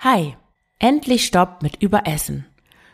Hi, 0.00 0.36
endlich 0.78 1.26
Stopp 1.26 1.60
mit 1.60 1.82
Überessen. 1.82 2.46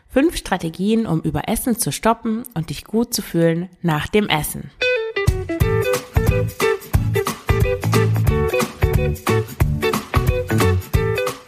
Fünf 0.07 0.37
Strategien, 0.37 1.05
um 1.05 1.21
Überessen 1.21 1.77
zu 1.77 1.91
stoppen 1.91 2.41
und 2.55 2.71
dich 2.71 2.83
gut 2.83 3.13
zu 3.13 3.21
fühlen 3.21 3.69
nach 3.83 4.07
dem 4.07 4.27
Essen. 4.27 4.71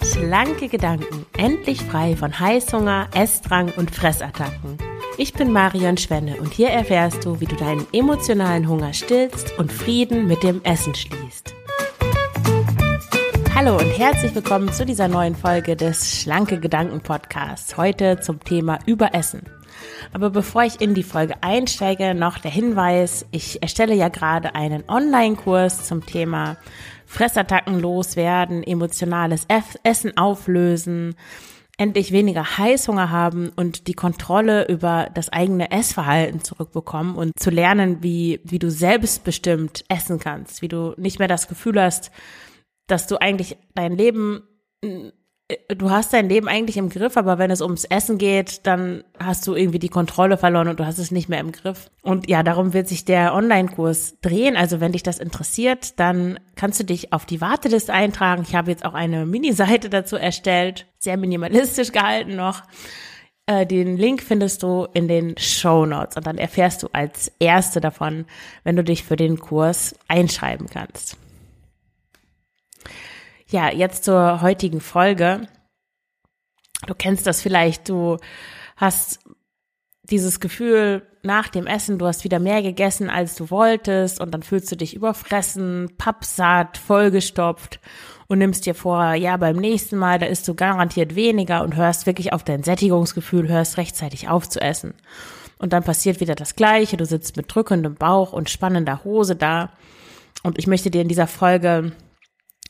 Schlanke 0.04 0.67
Gedanken, 0.67 1.25
endlich 1.35 1.81
frei 1.81 2.15
von 2.15 2.39
Heißhunger, 2.39 3.10
Essdrang 3.15 3.74
und 3.78 3.89
Fressattacken. 3.89 4.78
Ich 5.17 5.33
bin 5.33 5.51
Marion 5.51 5.97
Schwenne 5.97 6.37
und 6.37 6.53
hier 6.53 6.69
erfährst 6.69 7.26
du, 7.26 7.39
wie 7.39 7.47
du 7.47 7.55
deinen 7.55 7.87
emotionalen 7.94 8.69
Hunger 8.69 8.94
stillst 8.94 9.58
und 9.58 9.71
Frieden 9.71 10.28
mit 10.28 10.44
dem 10.44 10.63
Essen 10.63 10.94
schließt. 10.94 11.56
Hallo 13.60 13.76
und 13.76 13.89
herzlich 13.97 14.35
willkommen 14.35 14.71
zu 14.71 14.85
dieser 14.85 15.08
neuen 15.08 15.35
Folge 15.35 15.76
des 15.76 16.21
Schlanke 16.21 16.59
Gedanken 16.59 17.02
Podcasts. 17.02 17.76
Heute 17.76 18.20
zum 18.20 18.40
Thema 18.40 18.77
Überessen. 18.86 19.41
Aber 20.13 20.30
bevor 20.30 20.62
ich 20.62 20.80
in 20.80 20.94
die 20.94 21.02
Folge 21.02 21.34
einsteige, 21.41 22.13
noch 22.13 22.38
der 22.38 22.52
Hinweis, 22.52 23.26
ich 23.32 23.63
erstelle 23.63 23.96
ja 23.96 24.09
gerade 24.09 24.54
einen 24.54 24.84
Online-Kurs 24.88 25.88
zum 25.88 26.05
Thema 26.05 26.58
Fressattacken 27.08 27.80
loswerden, 27.80 28.62
emotionales 28.62 29.48
Essen 29.82 30.16
auflösen, 30.18 31.16
endlich 31.80 32.12
weniger 32.12 32.60
Heißhunger 32.60 33.10
haben 33.10 33.52
und 33.55 33.88
die 33.88 33.96
Kontrolle 33.96 34.68
über 34.68 35.10
das 35.16 35.30
eigene 35.30 35.71
Essverhalten 35.71 36.44
zurückbekommen 36.44 37.16
und 37.16 37.32
zu 37.40 37.49
lernen, 37.49 38.04
wie, 38.04 38.40
wie 38.44 38.60
du 38.60 38.70
selbstbestimmt 38.70 39.84
essen 39.90 40.20
kannst, 40.20 40.62
wie 40.62 40.68
du 40.68 40.94
nicht 40.98 41.18
mehr 41.18 41.27
das 41.27 41.48
Gefühl 41.48 41.82
hast, 41.82 42.12
dass 42.88 43.08
du 43.08 43.22
eigentlich 43.22 43.58
dein 43.76 43.96
Leben, 43.98 44.44
äh, 44.82 45.12
du 45.76 45.90
hast 45.90 46.14
dein 46.14 46.27
Leben 46.27 46.48
eigentlich 46.48 46.77
im 46.77 46.90
Griff, 46.90 47.16
aber 47.16 47.38
wenn 47.38 47.52
es 47.52 47.62
ums 47.62 47.86
Essen 47.86 48.18
geht, 48.18 48.66
dann 48.66 49.04
hast 49.18 49.48
du 49.48 49.55
irgendwie 49.55 49.80
die 49.80 49.90
Kontrolle 49.90 50.38
verloren 50.38 50.68
und 50.68 50.80
du 50.80 50.85
hast 50.85 50.98
es 50.98 51.12
nicht 51.12 51.30
mehr 51.30 51.40
im 51.40 51.52
Griff. 51.52 51.90
Und 52.02 52.30
ja, 52.30 52.43
darum 52.43 52.74
wird 52.74 52.88
sich 52.88 53.05
der 53.05 53.34
Online-Kurs 53.34 54.18
drehen. 54.21 54.58
Also 54.58 54.82
wenn 54.82 54.91
dich 54.91 55.04
das 55.04 55.20
interessiert, 55.20 55.99
dann 55.99 56.40
kannst 56.55 56.80
du 56.80 56.84
dich 56.84 57.13
auf 57.13 57.26
die 57.26 57.40
Warteliste 57.40 57.93
eintragen. 57.93 58.43
Ich 58.46 58.55
habe 58.55 58.71
jetzt 58.71 58.84
auch 58.84 58.93
eine 58.93 59.26
Mini-Seite 59.26 59.90
dazu 59.90 60.18
erstellt, 60.18 60.88
sehr 60.98 61.18
minimalistisch 61.18 61.91
gehalten 61.91 62.35
noch. 62.35 62.63
Äh, 63.46 63.65
den 63.65 63.96
Link 63.96 64.21
findest 64.21 64.63
du 64.63 64.88
in 64.93 65.08
den 65.08 65.38
Show 65.38 65.85
Notes 65.85 66.17
und 66.17 66.27
dann 66.27 66.38
erfährst 66.38 66.83
du 66.83 66.89
als 66.91 67.31
Erste 67.39 67.80
davon, 67.80 68.25
wenn 68.65 68.75
du 68.75 68.83
dich 68.83 69.03
für 69.03 69.15
den 69.15 69.39
Kurs 69.39 69.95
einschreiben 70.09 70.67
kannst. 70.69 71.17
Ja, 73.49 73.71
jetzt 73.71 74.03
zur 74.03 74.41
heutigen 74.41 74.81
Folge. 74.81 75.47
Du 76.85 76.93
kennst 76.93 77.25
das 77.25 77.41
vielleicht, 77.41 77.87
du 77.87 78.17
hast 78.75 79.19
dieses 80.03 80.41
Gefühl 80.41 81.07
nach 81.23 81.47
dem 81.47 81.65
Essen, 81.65 81.97
du 81.97 82.05
hast 82.05 82.25
wieder 82.25 82.39
mehr 82.39 82.61
gegessen, 82.61 83.09
als 83.09 83.35
du 83.35 83.49
wolltest 83.49 84.19
und 84.19 84.31
dann 84.31 84.43
fühlst 84.43 84.69
du 84.71 84.75
dich 84.75 84.95
überfressen, 84.95 85.89
pappsatt, 85.97 86.77
vollgestopft 86.77 87.79
und 88.27 88.39
nimmst 88.39 88.65
dir 88.65 88.75
vor, 88.75 89.13
ja, 89.13 89.37
beim 89.37 89.55
nächsten 89.55 89.97
Mal, 89.97 90.19
da 90.19 90.25
isst 90.25 90.47
du 90.47 90.53
garantiert 90.53 91.15
weniger 91.15 91.63
und 91.63 91.77
hörst 91.77 92.05
wirklich 92.05 92.33
auf 92.33 92.43
dein 92.43 92.63
Sättigungsgefühl, 92.63 93.47
hörst 93.47 93.77
rechtzeitig 93.77 94.27
auf 94.27 94.49
zu 94.49 94.59
essen. 94.59 94.93
Und 95.57 95.71
dann 95.71 95.83
passiert 95.83 96.19
wieder 96.19 96.35
das 96.35 96.57
Gleiche, 96.57 96.97
du 96.97 97.05
sitzt 97.05 97.37
mit 97.37 97.53
drückendem 97.53 97.95
Bauch 97.95 98.33
und 98.33 98.49
spannender 98.49 99.05
Hose 99.05 99.37
da. 99.37 99.71
Und 100.43 100.59
ich 100.59 100.67
möchte 100.67 100.91
dir 100.91 101.01
in 101.01 101.07
dieser 101.07 101.27
Folge 101.27 101.93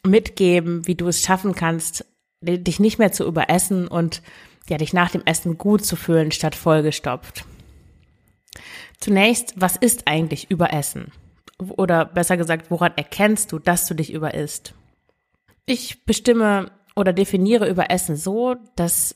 mitgeben, 0.05 0.87
wie 0.87 0.95
du 0.95 1.07
es 1.07 1.21
schaffen 1.21 1.55
kannst, 1.55 2.05
dich 2.41 2.79
nicht 2.79 2.99
mehr 2.99 3.11
zu 3.11 3.25
überessen 3.25 3.87
und 3.87 4.21
ja, 4.69 4.77
dich 4.77 4.93
nach 4.93 5.11
dem 5.11 5.23
Essen 5.25 5.57
gut 5.57 5.85
zu 5.85 5.95
fühlen, 5.95 6.31
statt 6.31 6.55
vollgestopft. 6.55 7.45
Zunächst, 8.99 9.53
was 9.55 9.75
ist 9.75 10.07
eigentlich 10.07 10.49
Überessen? 10.49 11.11
Oder 11.59 12.05
besser 12.05 12.37
gesagt, 12.37 12.69
woran 12.69 12.93
erkennst 12.95 13.51
du, 13.51 13.59
dass 13.59 13.87
du 13.87 13.93
dich 13.93 14.11
überisst? 14.11 14.73
Ich 15.65 16.05
bestimme 16.05 16.71
oder 16.95 17.13
definiere 17.13 17.69
Überessen 17.69 18.15
so, 18.15 18.55
dass 18.75 19.15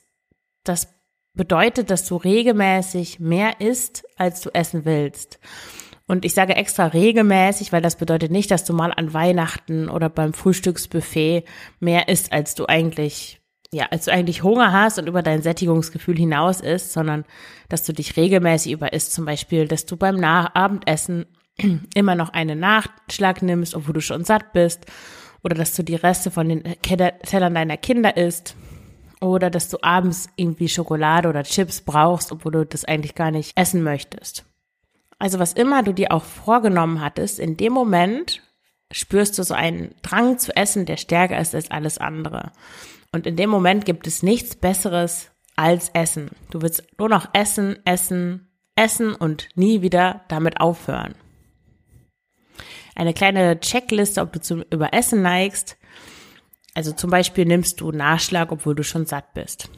das 0.64 0.88
bedeutet, 1.34 1.90
dass 1.90 2.06
du 2.06 2.18
regelmäßig 2.18 3.20
mehr 3.20 3.62
isst, 3.62 4.06
als 4.18 4.42
du 4.42 4.50
essen 4.54 4.86
willst. 4.86 5.40
Und 6.12 6.26
ich 6.26 6.34
sage 6.34 6.58
extra 6.58 6.88
regelmäßig, 6.88 7.72
weil 7.72 7.82
das 7.82 7.96
bedeutet 7.96 8.32
nicht, 8.32 8.52
dass 8.52 8.66
du 8.66 8.74
mal 8.74 8.92
an 8.94 9.14
Weihnachten 9.14 9.88
oder 9.88 10.10
beim 10.10 10.34
Frühstücksbuffet 10.34 11.46
mehr 11.80 12.10
isst, 12.10 12.34
als 12.34 12.54
du 12.54 12.66
eigentlich, 12.66 13.40
ja, 13.72 13.86
als 13.92 14.04
du 14.04 14.12
eigentlich 14.12 14.44
Hunger 14.44 14.74
hast 14.74 15.00
und 15.00 15.08
über 15.08 15.24
dein 15.24 15.42
Sättigungsgefühl 15.42 16.18
hinaus 16.18 16.60
isst, 16.60 16.92
sondern 16.92 17.24
dass 17.70 17.84
du 17.84 17.94
dich 17.94 18.18
regelmäßig 18.18 18.74
überisst. 18.74 19.14
Zum 19.14 19.24
Beispiel, 19.24 19.70
dass 19.70 19.86
du 19.86 19.96
beim 19.96 20.18
Nach 20.18 20.54
Abendessen 20.54 21.28
immer 21.96 22.16
noch 22.16 22.34
einen 22.34 22.60
Nachschlag 22.60 23.42
nimmst, 23.42 23.74
obwohl 23.74 23.94
du 23.94 24.02
schon 24.02 24.26
satt 24.26 24.52
bist. 24.52 24.88
Oder 25.46 25.56
dass 25.56 25.76
du 25.76 25.82
die 25.82 25.96
Reste 25.96 26.30
von 26.30 26.50
den 26.50 26.64
Tellern 26.82 27.54
deiner 27.56 27.78
Kinder 27.78 28.18
isst. 28.18 28.58
Oder 29.22 29.50
dass 29.50 29.70
du 29.70 29.78
abends 29.82 30.28
irgendwie 30.36 30.68
Schokolade 30.68 31.30
oder 31.30 31.44
Chips 31.44 31.80
brauchst, 31.80 32.34
obwohl 32.34 32.52
du 32.52 32.66
das 32.66 32.84
eigentlich 32.84 33.16
gar 33.16 33.32
nicht 33.32 33.54
essen 33.56 33.82
möchtest. 33.82 34.51
Also 35.22 35.38
was 35.38 35.54
immer 35.54 35.84
du 35.84 35.94
dir 35.94 36.12
auch 36.12 36.24
vorgenommen 36.24 37.00
hattest, 37.00 37.38
in 37.38 37.56
dem 37.56 37.74
Moment 37.74 38.42
spürst 38.92 39.38
du 39.38 39.44
so 39.44 39.54
einen 39.54 39.94
Drang 40.02 40.40
zu 40.40 40.56
essen, 40.56 40.88
der 40.88 40.98
stärker 40.98 41.40
ist 41.40 41.54
als 41.54 41.70
alles 41.70 42.00
andere. 42.00 42.52
Und 43.12 43.28
in 43.28 43.36
dem 43.36 43.52
Moment 43.52 43.86
gibt 43.86 44.08
es 44.08 44.24
nichts 44.24 44.56
Besseres 44.56 45.30
als 45.56 45.90
Essen. 45.90 46.32
Du 46.50 46.64
willst 46.64 46.84
nur 46.98 47.08
noch 47.08 47.30
essen, 47.34 47.78
essen, 47.86 48.50
essen 48.76 49.14
und 49.14 49.50
nie 49.54 49.84
wieder 49.84 50.22
damit 50.28 50.60
aufhören. 50.60 51.14
Eine 52.96 53.14
kleine 53.14 53.60
Checkliste, 53.60 54.22
ob 54.22 54.34
du 54.34 54.42
zum 54.42 54.64
Überessen 54.72 55.22
neigst. 55.22 55.78
Also 56.74 56.94
zum 56.94 57.12
Beispiel 57.12 57.46
nimmst 57.46 57.80
du 57.80 57.92
Nachschlag, 57.92 58.52
obwohl 58.52 58.74
du 58.74 58.84
schon 58.84 59.06
satt 59.06 59.36
bist. 59.36 59.70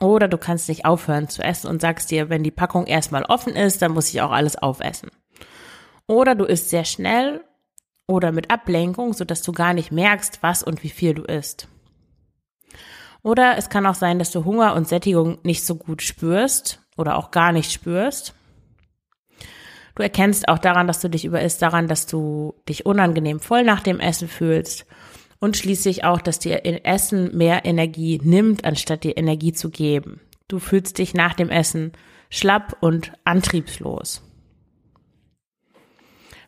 Oder 0.00 0.28
du 0.28 0.36
kannst 0.36 0.68
nicht 0.68 0.84
aufhören 0.84 1.28
zu 1.28 1.42
essen 1.42 1.68
und 1.68 1.80
sagst 1.80 2.10
dir, 2.10 2.28
wenn 2.28 2.42
die 2.42 2.50
Packung 2.50 2.86
erstmal 2.86 3.24
offen 3.24 3.54
ist, 3.54 3.80
dann 3.80 3.92
muss 3.92 4.10
ich 4.10 4.20
auch 4.20 4.30
alles 4.30 4.56
aufessen. 4.56 5.10
Oder 6.06 6.34
du 6.34 6.44
isst 6.44 6.70
sehr 6.70 6.84
schnell 6.84 7.42
oder 8.06 8.30
mit 8.30 8.50
Ablenkung, 8.50 9.14
sodass 9.14 9.42
du 9.42 9.52
gar 9.52 9.72
nicht 9.72 9.90
merkst, 9.90 10.42
was 10.42 10.62
und 10.62 10.82
wie 10.82 10.90
viel 10.90 11.14
du 11.14 11.22
isst. 11.22 11.68
Oder 13.22 13.56
es 13.56 13.70
kann 13.70 13.86
auch 13.86 13.94
sein, 13.94 14.18
dass 14.18 14.30
du 14.30 14.44
Hunger 14.44 14.74
und 14.74 14.86
Sättigung 14.86 15.38
nicht 15.42 15.64
so 15.64 15.74
gut 15.74 16.02
spürst 16.02 16.80
oder 16.96 17.16
auch 17.16 17.30
gar 17.30 17.52
nicht 17.52 17.72
spürst. 17.72 18.34
Du 19.96 20.02
erkennst 20.02 20.48
auch 20.48 20.58
daran, 20.58 20.86
dass 20.86 21.00
du 21.00 21.08
dich 21.08 21.24
überisst, 21.24 21.62
daran, 21.62 21.88
dass 21.88 22.06
du 22.06 22.54
dich 22.68 22.84
unangenehm 22.84 23.40
voll 23.40 23.64
nach 23.64 23.80
dem 23.80 23.98
Essen 23.98 24.28
fühlst 24.28 24.86
und 25.38 25.56
schließlich 25.56 26.04
auch, 26.04 26.20
dass 26.20 26.38
dir 26.38 26.64
Essen 26.84 27.36
mehr 27.36 27.64
Energie 27.64 28.20
nimmt, 28.22 28.64
anstatt 28.64 29.04
dir 29.04 29.16
Energie 29.16 29.52
zu 29.52 29.70
geben. 29.70 30.20
Du 30.48 30.58
fühlst 30.58 30.98
dich 30.98 31.14
nach 31.14 31.34
dem 31.34 31.50
Essen 31.50 31.92
schlapp 32.30 32.76
und 32.80 33.12
antriebslos. 33.24 34.22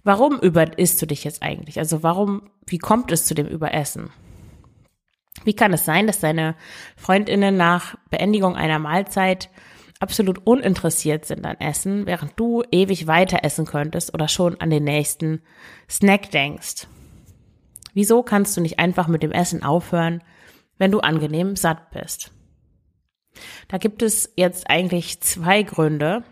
Warum 0.05 0.39
überisst 0.41 1.03
du 1.03 1.07
dich 1.07 1.25
jetzt 1.25 1.43
eigentlich? 1.43 1.79
Also 1.79 2.03
warum, 2.03 2.51
wie 2.67 2.79
kommt 2.79 3.13
es 3.13 3.27
zu 3.27 3.35
dem 3.35 3.47
Überessen? 3.47 4.11
Wie 5.45 5.55
kann 5.55 5.73
es 5.73 5.85
sein, 5.85 6.07
dass 6.07 6.21
deine 6.21 6.57
Freundinnen 6.97 7.57
nach 7.57 7.97
Beendigung 8.11 8.57
einer 8.57 8.79
Mahlzeit 8.79 9.51
absolut 10.01 10.47
uninteressiert 10.47 11.27
sind 11.27 11.45
an 11.45 11.61
Essen, 11.61 12.07
während 12.07 12.39
du 12.39 12.63
ewig 12.71 13.07
weiter 13.07 13.41
essen 13.43 13.67
könntest 13.67 14.15
oder 14.15 14.29
schon 14.29 14.61
an 14.61 14.71
den 14.71 14.85
nächsten 14.85 15.43
Snack 15.89 16.31
denkst? 16.31 16.87
Wieso 17.99 18.23
kannst 18.23 18.57
du 18.57 18.61
nicht 18.61 18.79
einfach 18.79 19.09
mit 19.09 19.25
dem 19.25 19.33
Essen 19.33 19.65
aufhören, 19.65 20.23
wenn 20.77 20.93
du 20.93 21.01
angenehm 21.01 21.57
satt 21.57 21.91
bist? 21.91 22.31
Da 23.67 23.79
gibt 23.79 24.03
es 24.03 24.33
jetzt 24.37 24.71
eigentlich 24.71 25.21
zwei 25.21 25.65
Gründe. 25.65 26.23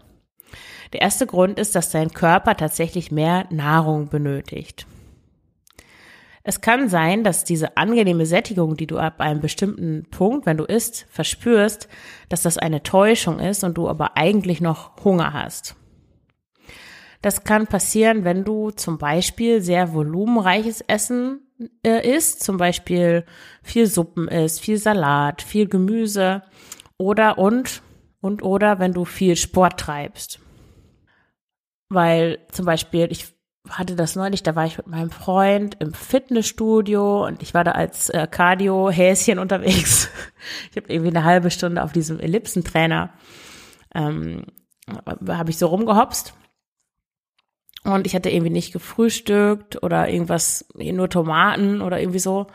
Der 0.93 1.01
erste 1.01 1.27
Grund 1.27 1.59
ist, 1.59 1.75
dass 1.75 1.91
dein 1.91 2.13
Körper 2.13 2.57
tatsächlich 2.57 3.11
mehr 3.11 3.49
Nahrung 3.51 4.09
benötigt. 4.11 4.87
Es 6.45 6.61
kann 6.61 6.89
sein, 6.89 7.25
dass 7.25 7.43
diese 7.43 7.77
angenehme 7.77 8.27
Sättigung, 8.27 8.77
die 8.77 8.87
du 8.87 8.99
ab 8.99 9.21
einem 9.21 9.41
bestimmten 9.41 10.07
Punkt, 10.13 10.47
wenn 10.47 10.59
du 10.59 10.63
isst, 10.67 11.07
verspürst, 11.11 11.89
dass 12.29 12.43
das 12.43 12.59
eine 12.59 12.85
Täuschung 12.85 13.41
ist 13.41 13.65
und 13.65 13.77
du 13.77 13.89
aber 13.89 14.17
eigentlich 14.17 14.61
noch 14.61 15.03
Hunger 15.03 15.33
hast. 15.33 15.75
Das 17.23 17.43
kann 17.43 17.67
passieren, 17.67 18.23
wenn 18.23 18.45
du 18.45 18.71
zum 18.71 18.99
Beispiel 18.99 19.61
sehr 19.63 19.93
volumenreiches 19.95 20.81
Essen 20.83 21.41
äh, 21.85 22.17
isst, 22.17 22.43
zum 22.43 22.57
Beispiel 22.57 23.25
viel 23.63 23.87
Suppen 23.87 24.29
isst, 24.29 24.61
viel 24.61 24.79
Salat, 24.79 25.43
viel 25.43 25.69
Gemüse 25.69 26.43
oder 26.99 27.39
und 27.39 27.83
und 28.21 28.43
oder 28.43 28.79
wenn 28.79 28.93
du 28.93 29.05
viel 29.05 29.37
Sport 29.37 29.81
treibst. 29.81 30.41
Weil 31.89 32.39
zum 32.51 32.67
Beispiel, 32.67 33.09
ich 33.11 33.27
hatte 33.69 33.97
das 33.97 34.17
neulich, 34.17 34.43
da 34.43 34.55
war 34.55 34.67
ich 34.67 34.79
mit 34.79 34.87
meinem 34.87 35.11
Freund 35.11 35.77
im 35.81 35.93
Fitnessstudio 35.93 37.27
und 37.27 37.43
ich 37.43 37.55
war 37.55 37.65
da 37.65 37.73
als 37.73 38.11
äh, 38.11 38.27
Cardio-Häschen 38.31 39.39
unterwegs. 39.39 40.09
Ich 40.71 40.77
habe 40.77 40.93
irgendwie 40.93 41.11
eine 41.11 41.25
halbe 41.25 41.51
Stunde 41.51 41.83
auf 41.83 41.93
diesem 41.93 42.21
Ellipsentrainer, 42.21 43.11
ähm, 43.95 44.47
habe 45.29 45.51
ich 45.51 45.59
so 45.59 45.67
rumgehopst. 45.67 46.35
Und 47.87 48.07
ich 48.07 48.15
hatte 48.15 48.31
irgendwie 48.31 48.53
nicht 48.53 48.73
gefrühstückt 48.73 49.83
oder 49.83 50.09
irgendwas, 50.09 50.67
nur 50.75 51.09
Tomaten 51.09 51.81
oder 51.83 52.01
irgendwie 52.01 52.19
so. 52.19 52.49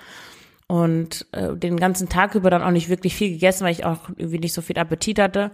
Und 0.67 1.25
äh, 1.31 1.55
den 1.55 1.77
ganzen 1.77 2.09
Tag 2.09 2.35
über 2.35 2.49
dann 2.49 2.63
auch 2.63 2.71
nicht 2.71 2.89
wirklich 2.89 3.15
viel 3.15 3.31
gegessen, 3.31 3.63
weil 3.63 3.71
ich 3.71 3.85
auch 3.85 4.09
irgendwie 4.15 4.39
nicht 4.39 4.53
so 4.53 4.61
viel 4.61 4.77
Appetit 4.77 5.19
hatte. 5.19 5.51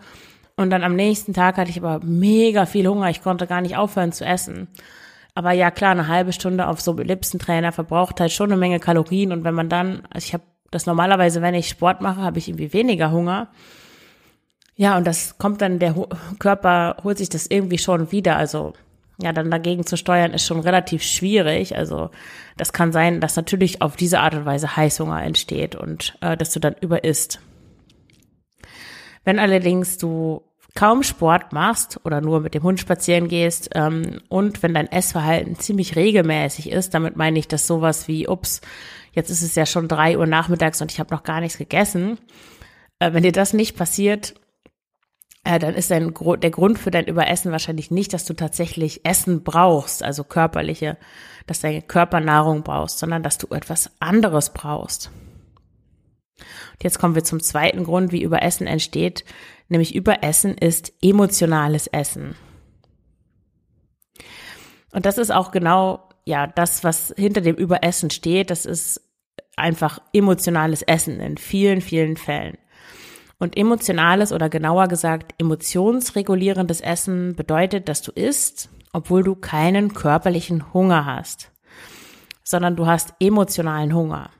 Und 0.55 0.71
dann 0.71 0.83
am 0.83 0.95
nächsten 0.95 1.33
Tag 1.33 1.57
hatte 1.57 1.69
ich 1.69 1.77
aber 1.77 2.03
mega 2.03 2.65
viel 2.65 2.87
Hunger. 2.87 3.09
Ich 3.09 3.21
konnte 3.21 3.45
gar 3.45 3.61
nicht 3.61 3.77
aufhören 3.77 4.11
zu 4.11 4.25
essen. 4.25 4.67
Aber 5.35 5.51
ja, 5.51 5.69
klar, 5.69 5.91
eine 5.91 6.07
halbe 6.07 6.33
Stunde 6.33 6.67
auf 6.67 6.81
so 6.81 6.97
Ellipsentrainer 6.97 7.71
verbraucht 7.71 8.19
halt 8.19 8.31
schon 8.31 8.51
eine 8.51 8.59
Menge 8.59 8.79
Kalorien. 8.79 9.31
Und 9.31 9.43
wenn 9.43 9.53
man 9.53 9.69
dann, 9.69 10.01
also 10.09 10.25
ich 10.25 10.33
habe 10.33 10.43
das 10.71 10.87
normalerweise, 10.87 11.43
wenn 11.43 11.53
ich 11.53 11.69
Sport 11.69 12.01
mache, 12.01 12.21
habe 12.21 12.39
ich 12.39 12.47
irgendwie 12.47 12.73
weniger 12.73 13.11
Hunger. 13.11 13.49
Ja, 14.75 14.97
und 14.97 15.05
das 15.05 15.37
kommt 15.37 15.61
dann, 15.61 15.77
der 15.77 15.93
Körper 16.39 16.97
holt 17.03 17.19
sich 17.19 17.29
das 17.29 17.45
irgendwie 17.47 17.77
schon 17.77 18.11
wieder. 18.11 18.35
Also 18.37 18.73
ja, 19.21 19.33
dann 19.33 19.49
dagegen 19.49 19.85
zu 19.85 19.97
steuern 19.97 20.33
ist 20.33 20.45
schon 20.45 20.59
relativ 20.59 21.01
schwierig. 21.01 21.75
Also 21.75 22.11
das 22.55 22.73
kann 22.73 22.91
sein, 22.91 23.19
dass 23.19 23.35
natürlich 23.35 23.81
auf 23.81 23.95
diese 23.95 24.19
Art 24.19 24.35
und 24.35 24.45
Weise 24.45 24.75
Heißhunger 24.75 25.23
entsteht 25.23 25.75
und 25.75 26.17
äh, 26.21 26.37
dass 26.37 26.51
du 26.51 26.59
dann 26.59 26.75
über 26.81 27.03
isst. 27.03 27.39
Wenn 29.23 29.39
allerdings 29.39 29.97
du 29.97 30.43
kaum 30.75 31.01
Sport 31.01 31.53
machst 31.53 31.99
oder 32.03 32.21
nur 32.21 32.39
mit 32.39 32.53
dem 32.53 32.61
Hund 32.61 32.79
spazieren 32.79 33.27
gehst 33.27 33.71
ähm, 33.73 34.19
und 34.29 34.61
wenn 34.61 34.75
dein 34.75 34.91
Essverhalten 34.91 35.57
ziemlich 35.57 35.95
regelmäßig 35.95 36.71
ist, 36.71 36.93
damit 36.93 37.15
meine 37.15 37.39
ich, 37.39 37.47
dass 37.47 37.65
sowas 37.65 38.07
wie, 38.07 38.27
ups, 38.27 38.61
jetzt 39.13 39.31
ist 39.31 39.41
es 39.41 39.55
ja 39.55 39.65
schon 39.65 39.87
drei 39.87 40.19
Uhr 40.19 40.27
nachmittags 40.27 40.79
und 40.81 40.91
ich 40.91 40.99
habe 40.99 41.13
noch 41.13 41.23
gar 41.23 41.41
nichts 41.41 41.57
gegessen. 41.57 42.19
Äh, 42.99 43.13
wenn 43.13 43.23
dir 43.23 43.31
das 43.31 43.53
nicht 43.53 43.75
passiert, 43.75 44.35
äh, 45.47 45.59
dann 45.59 45.75
ist 45.75 45.91
dein, 45.91 46.13
der 46.13 46.51
Grund 46.51 46.77
für 46.77 46.91
dein 46.91 47.05
Überessen 47.05 47.53
wahrscheinlich 47.53 47.89
nicht, 47.89 48.11
dass 48.11 48.25
du 48.25 48.33
tatsächlich 48.33 49.05
Essen 49.05 49.43
brauchst, 49.43 50.03
also 50.03 50.25
körperliche, 50.25 50.97
dass 51.45 51.61
deine 51.61 51.81
Körpernahrung 51.81 52.63
brauchst, 52.63 52.99
sondern 52.99 53.23
dass 53.23 53.37
du 53.37 53.47
etwas 53.55 53.91
anderes 53.99 54.51
brauchst. 54.51 55.09
Und 56.37 56.83
jetzt 56.83 56.99
kommen 56.99 57.15
wir 57.15 57.23
zum 57.23 57.41
zweiten 57.41 57.85
Grund, 57.85 58.11
wie 58.11 58.21
Überessen 58.21 58.67
entsteht, 58.67 59.23
nämlich 59.69 59.95
Überessen 59.95 60.57
ist 60.57 60.91
emotionales 61.01 61.87
Essen. 61.87 62.35
Und 64.91 65.05
das 65.05 65.17
ist 65.17 65.31
auch 65.31 65.51
genau, 65.51 66.09
ja, 66.25 66.47
das, 66.47 66.83
was 66.83 67.13
hinter 67.15 67.39
dem 67.39 67.55
Überessen 67.55 68.09
steht, 68.09 68.49
das 68.49 68.65
ist 68.65 69.01
einfach 69.55 69.99
emotionales 70.11 70.81
Essen 70.81 71.21
in 71.21 71.37
vielen, 71.37 71.79
vielen 71.79 72.17
Fällen. 72.17 72.57
Und 73.39 73.55
emotionales 73.55 74.31
oder 74.31 74.49
genauer 74.49 74.87
gesagt 74.87 75.35
emotionsregulierendes 75.37 76.81
Essen 76.81 77.35
bedeutet, 77.35 77.87
dass 77.87 78.01
du 78.01 78.11
isst, 78.11 78.69
obwohl 78.93 79.23
du 79.23 79.35
keinen 79.35 79.93
körperlichen 79.93 80.73
Hunger 80.73 81.05
hast, 81.05 81.51
sondern 82.43 82.75
du 82.75 82.87
hast 82.87 83.13
emotionalen 83.19 83.93
Hunger. 83.93 84.31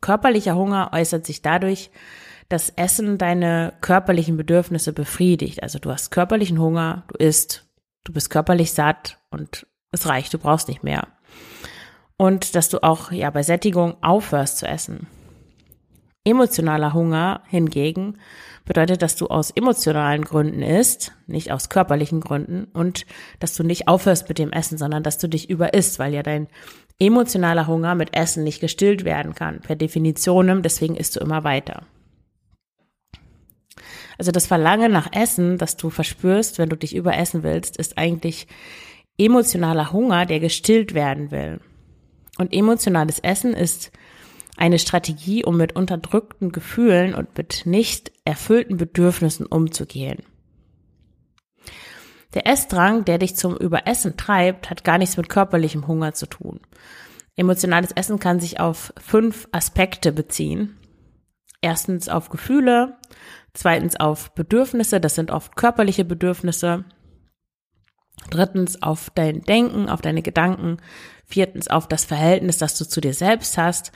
Körperlicher 0.00 0.56
Hunger 0.56 0.90
äußert 0.92 1.24
sich 1.24 1.42
dadurch, 1.42 1.90
dass 2.48 2.70
Essen 2.70 3.18
deine 3.18 3.72
körperlichen 3.80 4.36
Bedürfnisse 4.36 4.92
befriedigt. 4.92 5.62
Also 5.62 5.78
du 5.78 5.90
hast 5.90 6.10
körperlichen 6.10 6.58
Hunger, 6.58 7.04
du 7.08 7.16
isst, 7.24 7.66
du 8.04 8.12
bist 8.12 8.30
körperlich 8.30 8.72
satt 8.72 9.18
und 9.30 9.66
es 9.90 10.06
reicht, 10.06 10.32
du 10.34 10.38
brauchst 10.38 10.68
nicht 10.68 10.82
mehr. 10.82 11.08
Und 12.16 12.54
dass 12.54 12.68
du 12.68 12.82
auch 12.82 13.12
ja 13.12 13.30
bei 13.30 13.42
Sättigung 13.42 14.02
aufhörst 14.02 14.58
zu 14.58 14.66
essen. 14.66 15.06
Emotionaler 16.26 16.92
Hunger 16.92 17.42
hingegen 17.46 18.18
bedeutet, 18.64 19.00
dass 19.00 19.14
du 19.14 19.28
aus 19.28 19.52
emotionalen 19.52 20.24
Gründen 20.24 20.60
isst, 20.60 21.12
nicht 21.26 21.52
aus 21.52 21.68
körperlichen 21.68 22.20
Gründen 22.20 22.64
und 22.72 23.06
dass 23.38 23.54
du 23.54 23.62
nicht 23.62 23.86
aufhörst 23.86 24.28
mit 24.28 24.38
dem 24.38 24.50
Essen, 24.50 24.76
sondern 24.76 25.04
dass 25.04 25.18
du 25.18 25.28
dich 25.28 25.48
überisst, 25.48 25.98
weil 25.98 26.12
ja 26.12 26.22
dein 26.22 26.48
emotionaler 26.98 27.66
Hunger 27.68 27.94
mit 27.94 28.16
Essen 28.16 28.42
nicht 28.42 28.60
gestillt 28.60 29.04
werden 29.04 29.34
kann, 29.34 29.60
per 29.60 29.76
Definition, 29.76 30.62
deswegen 30.62 30.96
isst 30.96 31.14
du 31.14 31.20
immer 31.20 31.44
weiter. 31.44 31.84
Also 34.18 34.32
das 34.32 34.46
Verlangen 34.46 34.90
nach 34.90 35.12
Essen, 35.12 35.58
das 35.58 35.76
du 35.76 35.90
verspürst, 35.90 36.58
wenn 36.58 36.70
du 36.70 36.76
dich 36.76 36.96
überessen 36.96 37.42
willst, 37.42 37.76
ist 37.76 37.98
eigentlich 37.98 38.48
emotionaler 39.18 39.92
Hunger, 39.92 40.26
der 40.26 40.40
gestillt 40.40 40.94
werden 40.94 41.30
will. 41.30 41.60
Und 42.38 42.52
emotionales 42.52 43.18
Essen 43.20 43.54
ist 43.54 43.92
eine 44.56 44.78
Strategie, 44.78 45.44
um 45.44 45.56
mit 45.56 45.76
unterdrückten 45.76 46.52
Gefühlen 46.52 47.14
und 47.14 47.36
mit 47.36 47.66
nicht 47.66 48.12
erfüllten 48.24 48.76
Bedürfnissen 48.76 49.46
umzugehen. 49.46 50.22
Der 52.34 52.46
Essdrang, 52.46 53.04
der 53.04 53.18
dich 53.18 53.36
zum 53.36 53.56
Überessen 53.56 54.16
treibt, 54.16 54.68
hat 54.68 54.84
gar 54.84 54.98
nichts 54.98 55.16
mit 55.16 55.28
körperlichem 55.28 55.86
Hunger 55.86 56.12
zu 56.12 56.26
tun. 56.26 56.60
Emotionales 57.36 57.92
Essen 57.92 58.18
kann 58.18 58.40
sich 58.40 58.60
auf 58.60 58.92
fünf 58.98 59.48
Aspekte 59.52 60.12
beziehen. 60.12 60.78
Erstens 61.60 62.08
auf 62.08 62.30
Gefühle, 62.30 62.96
zweitens 63.52 63.96
auf 63.96 64.34
Bedürfnisse, 64.34 65.00
das 65.00 65.14
sind 65.14 65.30
oft 65.30 65.56
körperliche 65.56 66.04
Bedürfnisse. 66.04 66.84
Drittens 68.30 68.82
auf 68.82 69.10
dein 69.14 69.42
Denken, 69.42 69.88
auf 69.88 70.00
deine 70.00 70.22
Gedanken. 70.22 70.78
Viertens 71.26 71.68
auf 71.68 71.88
das 71.88 72.04
Verhältnis, 72.04 72.58
das 72.58 72.78
du 72.78 72.86
zu 72.86 73.00
dir 73.00 73.14
selbst 73.14 73.58
hast. 73.58 73.92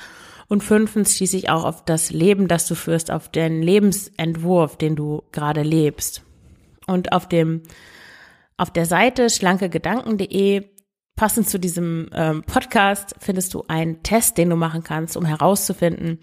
Und 0.51 0.65
fünftens 0.65 1.17
schließlich 1.17 1.49
auch 1.49 1.65
auf 1.65 1.85
das 1.85 2.11
Leben, 2.11 2.49
das 2.49 2.67
du 2.67 2.75
führst, 2.75 3.13
auf 3.13 3.29
den 3.29 3.63
Lebensentwurf, 3.63 4.77
den 4.77 4.97
du 4.97 5.23
gerade 5.31 5.63
lebst. 5.63 6.25
Und 6.89 7.13
auf 7.13 7.29
dem, 7.29 7.63
auf 8.57 8.73
der 8.73 8.85
Seite 8.85 9.31
schlankegedanken.de 9.31 10.65
passend 11.15 11.49
zu 11.49 11.61
diesem 11.61 12.11
ähm, 12.13 12.43
Podcast 12.43 13.15
findest 13.21 13.55
du 13.55 13.63
einen 13.69 14.03
Test, 14.03 14.39
den 14.39 14.51
du 14.51 14.57
machen 14.57 14.83
kannst, 14.83 15.17
um 15.17 15.25
herauszufinden, 15.25 16.19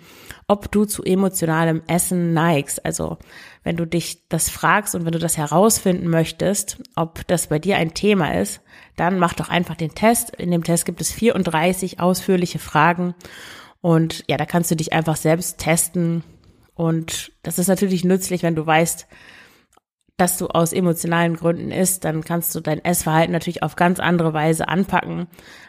ob 0.45 0.73
du 0.73 0.83
zu 0.83 1.03
emotionalem 1.03 1.81
Essen 1.87 2.33
neigst. 2.33 2.83
Also 2.83 3.19
wenn 3.63 3.77
du 3.77 3.85
dich 3.85 4.27
das 4.27 4.49
fragst 4.49 4.93
und 4.93 5.05
wenn 5.05 5.13
du 5.13 5.19
das 5.19 5.37
herausfinden 5.37 6.09
möchtest, 6.09 6.81
ob 6.97 7.25
das 7.27 7.47
bei 7.47 7.59
dir 7.59 7.77
ein 7.77 7.93
Thema 7.93 8.33
ist, 8.41 8.59
dann 8.97 9.19
mach 9.19 9.35
doch 9.35 9.47
einfach 9.47 9.75
den 9.75 9.95
Test. 9.95 10.35
In 10.35 10.51
dem 10.51 10.65
Test 10.65 10.85
gibt 10.85 10.99
es 10.99 11.13
34 11.13 12.01
ausführliche 12.01 12.59
Fragen 12.59 13.15
und 13.81 14.23
ja, 14.27 14.37
da 14.37 14.45
kannst 14.45 14.71
du 14.71 14.75
dich 14.75 14.93
einfach 14.93 15.15
selbst 15.15 15.59
testen. 15.59 16.23
Und 16.73 17.31
das 17.43 17.59
ist 17.59 17.67
natürlich 17.67 18.03
nützlich, 18.03 18.43
wenn 18.43 18.55
du 18.55 18.65
weißt, 18.65 19.07
dass 20.17 20.37
du 20.37 20.47
aus 20.47 20.73
emotionalen 20.73 21.35
Gründen 21.35 21.71
isst, 21.71 22.03
dann 22.03 22.23
kannst 22.23 22.53
du 22.55 22.59
dein 22.59 22.83
Essverhalten 22.83 23.31
natürlich 23.31 23.61
auf 23.61 23.75
ganz 23.75 23.99
andere 23.99 24.33
Weise 24.33 24.67
anpacken, 24.67 25.27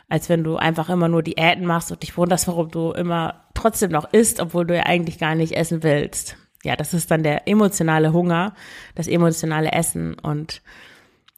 als 0.09 0.31
wenn 0.31 0.43
du 0.43 0.57
einfach 0.57 0.89
immer 0.89 1.09
nur 1.09 1.23
Diäten 1.23 1.67
machst 1.67 1.93
und 1.93 2.03
dich 2.03 2.17
wunderst, 2.17 2.49
warum 2.49 2.71
du 2.71 2.93
immer 2.93 3.45
trotzdem 3.55 3.91
noch 3.91 4.11
isst, 4.13 4.41
obwohl 4.41 4.67
du 4.67 4.75
ja 4.75 4.85
eigentlich 4.85 5.19
gar 5.19 5.35
nicht 5.35 5.53
essen 5.53 5.83
willst. 5.83 6.37
Ja, 6.65 6.77
das 6.77 6.95
ist 6.95 7.11
dann 7.11 7.23
der 7.23 7.47
emotionale 7.47 8.13
Hunger, 8.13 8.55
das 8.95 9.07
emotionale 9.07 9.73
Essen 9.73 10.15
und 10.19 10.63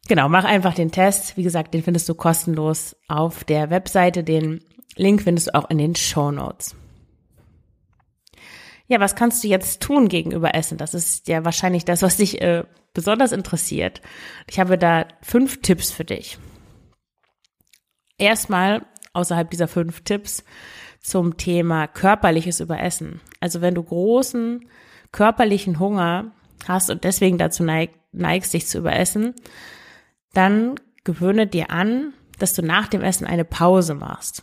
genau, 0.09 0.29
mach 0.29 0.45
einfach 0.45 0.75
den 0.75 0.93
Test. 0.93 1.37
Wie 1.37 1.43
gesagt, 1.43 1.75
den 1.75 1.83
findest 1.83 2.09
du 2.09 2.15
kostenlos 2.15 2.97
auf 3.09 3.43
der 3.43 3.71
Webseite, 3.71 4.23
den 4.23 4.61
Link 4.97 5.23
findest 5.23 5.49
du 5.49 5.55
auch 5.55 5.71
in 5.71 5.79
den 5.79 5.95
Show 5.95 6.31
Notes. 6.31 6.75
Ja, 8.87 8.99
was 8.99 9.15
kannst 9.15 9.45
du 9.45 9.49
jetzt 9.49 9.81
tun 9.81 10.09
gegenüber 10.09 10.55
Essen? 10.55 10.77
Das 10.77 10.95
ist 10.95 11.29
ja 11.29 11.45
wahrscheinlich 11.45 11.85
das, 11.85 12.03
was 12.03 12.17
dich 12.17 12.41
äh, 12.43 12.65
besonders 12.93 13.31
interessiert. 13.31 14.01
Ich 14.49 14.59
habe 14.59 14.79
da 14.79 15.07
fünf 15.23 15.63
Tipps 15.63 15.93
für 15.93 16.05
dich. 16.05 16.39
Erstmal 18.19 18.85
außerhalb 19.13 19.49
dieser 19.49 19.69
fünf 19.69 20.03
Tipps 20.03 20.45
zum 21.01 21.37
Thema 21.37 21.87
körperliches 21.87 22.61
Überessen. 22.61 23.21
Also 23.39 23.61
wenn 23.61 23.75
du 23.75 23.83
großen 23.83 24.69
körperlichen 25.13 25.79
Hunger 25.79 26.33
hast 26.67 26.91
und 26.91 27.05
deswegen 27.05 27.39
dazu 27.39 27.63
neig, 27.63 27.91
neigst, 28.13 28.53
dich 28.53 28.67
zu 28.67 28.79
überessen, 28.79 29.35
dann 30.35 30.75
gewöhne 31.05 31.47
dir 31.47 31.71
an, 31.71 32.13
dass 32.39 32.55
du 32.55 32.63
nach 32.63 32.89
dem 32.89 33.03
Essen 33.03 33.27
eine 33.27 33.45
Pause 33.45 33.95
machst. 33.95 34.43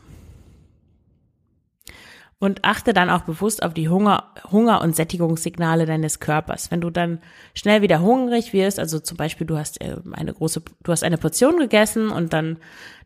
Und 2.39 2.63
achte 2.63 2.93
dann 2.93 3.09
auch 3.09 3.23
bewusst 3.23 3.63
auf 3.63 3.73
die 3.73 3.89
Hunger, 3.89 4.31
Hunger- 4.51 4.81
und 4.81 4.95
Sättigungssignale 4.95 5.87
deines 5.87 6.19
Körpers. 6.19 6.69
Wenn 6.69 6.81
du 6.81 6.91
dann 6.91 7.19
schnell 7.55 7.81
wieder 7.81 8.01
hungrig 8.01 8.53
wirst, 8.53 8.77
also 8.77 8.99
zum 8.99 9.17
Beispiel 9.17 9.47
du 9.47 9.57
hast 9.57 9.81
äh, 9.81 9.95
eine 10.11 10.33
große, 10.33 10.61
du 10.83 10.91
hast 10.91 11.03
eine 11.03 11.17
Portion 11.17 11.57
gegessen 11.57 12.09
und 12.11 12.33
dann 12.33 12.59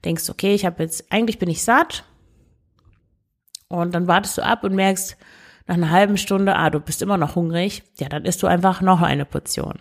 denkst, 0.03 0.29
okay, 0.29 0.53
ich 0.53 0.65
habe 0.65 0.83
jetzt, 0.83 1.09
eigentlich 1.13 1.39
bin 1.39 1.49
ich 1.49 1.63
satt. 1.63 2.03
Und 3.69 3.95
dann 3.95 4.07
wartest 4.07 4.37
du 4.37 4.43
ab 4.43 4.65
und 4.65 4.75
merkst 4.75 5.15
nach 5.65 5.75
einer 5.75 5.91
halben 5.91 6.17
Stunde, 6.17 6.57
ah, 6.57 6.69
du 6.69 6.81
bist 6.81 7.01
immer 7.01 7.15
noch 7.15 7.35
hungrig. 7.35 7.83
Ja, 7.99 8.09
dann 8.09 8.25
isst 8.25 8.43
du 8.43 8.47
einfach 8.47 8.81
noch 8.81 9.01
eine 9.01 9.23
Portion. 9.23 9.79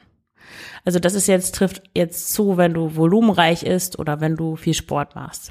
Also 0.84 1.00
das 1.00 1.14
ist 1.14 1.26
jetzt, 1.26 1.56
trifft 1.56 1.82
jetzt 1.94 2.32
zu, 2.32 2.56
wenn 2.56 2.74
du 2.74 2.94
volumenreich 2.94 3.64
isst 3.64 3.98
oder 3.98 4.20
wenn 4.20 4.36
du 4.36 4.54
viel 4.54 4.74
Sport 4.74 5.16
machst. 5.16 5.50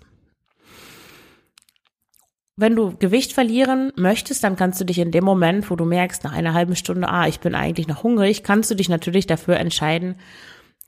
Wenn 2.61 2.75
du 2.75 2.93
Gewicht 2.97 3.31
verlieren 3.31 3.93
möchtest, 3.95 4.43
dann 4.43 4.57
kannst 4.57 4.81
du 4.81 4.83
dich 4.83 4.99
in 4.99 5.11
dem 5.11 5.23
Moment, 5.23 5.71
wo 5.71 5.77
du 5.77 5.85
merkst, 5.85 6.25
nach 6.25 6.33
einer 6.33 6.53
halben 6.53 6.75
Stunde, 6.75 7.07
ah, 7.07 7.25
ich 7.25 7.39
bin 7.39 7.55
eigentlich 7.55 7.87
noch 7.87 8.03
hungrig, 8.03 8.43
kannst 8.43 8.69
du 8.69 8.75
dich 8.75 8.89
natürlich 8.89 9.27
dafür 9.27 9.55
entscheiden, 9.55 10.15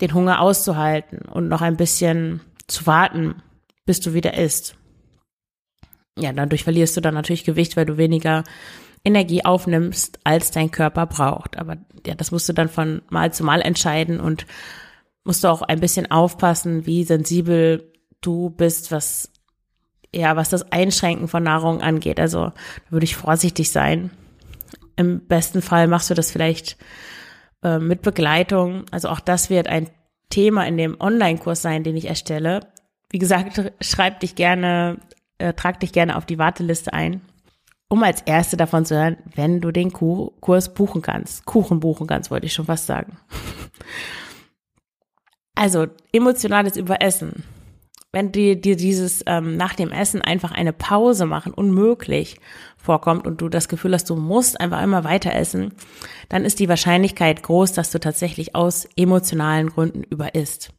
den 0.01 0.13
Hunger 0.13 0.41
auszuhalten 0.41 1.19
und 1.19 1.47
noch 1.47 1.61
ein 1.61 1.77
bisschen 1.77 2.41
zu 2.67 2.87
warten, 2.87 3.35
bis 3.85 4.01
du 4.01 4.13
wieder 4.13 4.37
isst. 4.37 4.75
Ja, 6.19 6.33
dadurch 6.33 6.65
verlierst 6.65 6.97
du 6.97 6.99
dann 6.99 7.13
natürlich 7.13 7.45
Gewicht, 7.45 7.77
weil 7.77 7.85
du 7.85 7.95
weniger 7.95 8.43
Energie 9.05 9.45
aufnimmst, 9.45 10.19
als 10.25 10.51
dein 10.51 10.71
Körper 10.71 11.05
braucht. 11.05 11.57
Aber 11.57 11.77
ja, 12.05 12.15
das 12.15 12.31
musst 12.31 12.49
du 12.49 12.53
dann 12.53 12.67
von 12.67 13.01
Mal 13.09 13.31
zu 13.31 13.45
Mal 13.45 13.61
entscheiden 13.61 14.19
und 14.19 14.45
musst 15.23 15.45
du 15.45 15.47
auch 15.47 15.61
ein 15.61 15.79
bisschen 15.79 16.11
aufpassen, 16.11 16.85
wie 16.85 17.05
sensibel 17.05 17.93
du 18.19 18.49
bist, 18.49 18.91
was 18.91 19.30
ja, 20.13 20.35
was 20.35 20.49
das 20.49 20.71
Einschränken 20.71 21.27
von 21.27 21.43
Nahrung 21.43 21.81
angeht. 21.81 22.19
Also 22.19 22.45
da 22.45 22.53
würde 22.89 23.05
ich 23.05 23.15
vorsichtig 23.15 23.71
sein. 23.71 24.11
Im 24.95 25.25
besten 25.25 25.61
Fall 25.61 25.87
machst 25.87 26.09
du 26.09 26.13
das 26.13 26.31
vielleicht 26.31 26.77
äh, 27.63 27.79
mit 27.79 28.01
Begleitung. 28.01 28.85
Also 28.91 29.09
auch 29.09 29.19
das 29.19 29.49
wird 29.49 29.67
ein 29.67 29.89
Thema 30.29 30.67
in 30.67 30.77
dem 30.77 30.99
Online-Kurs 30.99 31.61
sein, 31.61 31.83
den 31.83 31.95
ich 31.95 32.05
erstelle. 32.05 32.61
Wie 33.09 33.19
gesagt, 33.19 33.71
schreib 33.81 34.19
dich 34.19 34.35
gerne, 34.35 34.97
äh, 35.37 35.53
trag 35.53 35.79
dich 35.79 35.93
gerne 35.93 36.17
auf 36.17 36.25
die 36.25 36.37
Warteliste 36.37 36.93
ein, 36.93 37.21
um 37.87 38.03
als 38.03 38.21
erste 38.21 38.57
davon 38.57 38.85
zu 38.85 38.95
hören, 38.95 39.17
wenn 39.35 39.61
du 39.61 39.71
den 39.71 39.91
Kurs 39.93 40.73
buchen 40.73 41.01
kannst. 41.01 41.45
Kuchen 41.45 41.79
buchen 41.79 42.07
kannst, 42.07 42.31
wollte 42.31 42.47
ich 42.47 42.53
schon 42.53 42.65
fast 42.65 42.85
sagen. 42.85 43.17
Also 45.53 45.85
emotionales 46.11 46.75
Überessen 46.77 47.43
wenn 48.13 48.31
dir, 48.31 48.59
dir 48.59 48.75
dieses 48.75 49.23
ähm, 49.25 49.55
nach 49.55 49.73
dem 49.73 49.91
Essen 49.91 50.21
einfach 50.21 50.51
eine 50.51 50.73
Pause 50.73 51.25
machen 51.25 51.53
unmöglich 51.53 52.37
vorkommt 52.75 53.25
und 53.25 53.39
du 53.39 53.47
das 53.47 53.69
Gefühl 53.69 53.93
hast, 53.93 54.09
du 54.09 54.15
musst 54.15 54.59
einfach 54.59 54.81
immer 54.81 55.03
weiter 55.03 55.33
essen, 55.33 55.73
dann 56.27 56.43
ist 56.43 56.59
die 56.59 56.67
Wahrscheinlichkeit 56.67 57.41
groß, 57.43 57.71
dass 57.73 57.91
du 57.91 57.99
tatsächlich 57.99 58.55
aus 58.55 58.87
emotionalen 58.97 59.69
Gründen 59.69 60.03
überisst. 60.03 60.73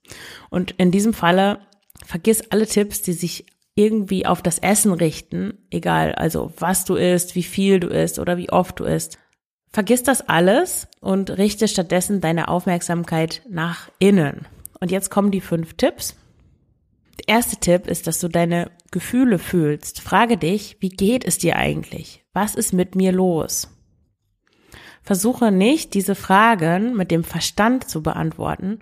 Und 0.50 0.72
in 0.72 0.90
diesem 0.90 1.14
Falle 1.14 1.60
vergiss 2.04 2.42
alle 2.50 2.66
Tipps, 2.66 3.00
die 3.00 3.14
sich 3.14 3.46
irgendwie 3.74 4.26
auf 4.26 4.42
das 4.42 4.58
Essen 4.58 4.92
richten, 4.92 5.54
egal 5.70 6.14
also 6.14 6.52
was 6.58 6.84
du 6.84 6.96
isst, 6.96 7.34
wie 7.34 7.42
viel 7.42 7.80
du 7.80 7.88
isst 7.88 8.18
oder 8.18 8.36
wie 8.36 8.50
oft 8.50 8.78
du 8.78 8.84
isst. 8.84 9.18
Vergiss 9.72 10.02
das 10.02 10.28
alles 10.28 10.86
und 11.00 11.30
richte 11.30 11.66
stattdessen 11.66 12.20
deine 12.20 12.48
Aufmerksamkeit 12.48 13.40
nach 13.48 13.88
innen. 13.98 14.46
Und 14.80 14.90
jetzt 14.90 15.10
kommen 15.10 15.30
die 15.30 15.40
fünf 15.40 15.74
Tipps 15.74 16.16
der 17.18 17.28
erste 17.28 17.56
Tipp 17.56 17.86
ist, 17.86 18.06
dass 18.06 18.20
du 18.20 18.28
deine 18.28 18.70
Gefühle 18.90 19.38
fühlst. 19.38 20.00
Frage 20.00 20.36
dich, 20.36 20.76
wie 20.80 20.88
geht 20.88 21.24
es 21.24 21.38
dir 21.38 21.56
eigentlich? 21.56 22.24
Was 22.32 22.54
ist 22.54 22.72
mit 22.72 22.94
mir 22.94 23.12
los? 23.12 23.68
Versuche 25.02 25.50
nicht, 25.50 25.94
diese 25.94 26.14
Fragen 26.14 26.96
mit 26.96 27.10
dem 27.10 27.24
Verstand 27.24 27.88
zu 27.88 28.02
beantworten, 28.02 28.80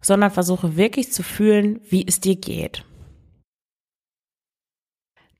sondern 0.00 0.30
versuche 0.30 0.76
wirklich 0.76 1.12
zu 1.12 1.22
fühlen, 1.22 1.80
wie 1.88 2.06
es 2.06 2.20
dir 2.20 2.36
geht. 2.36 2.84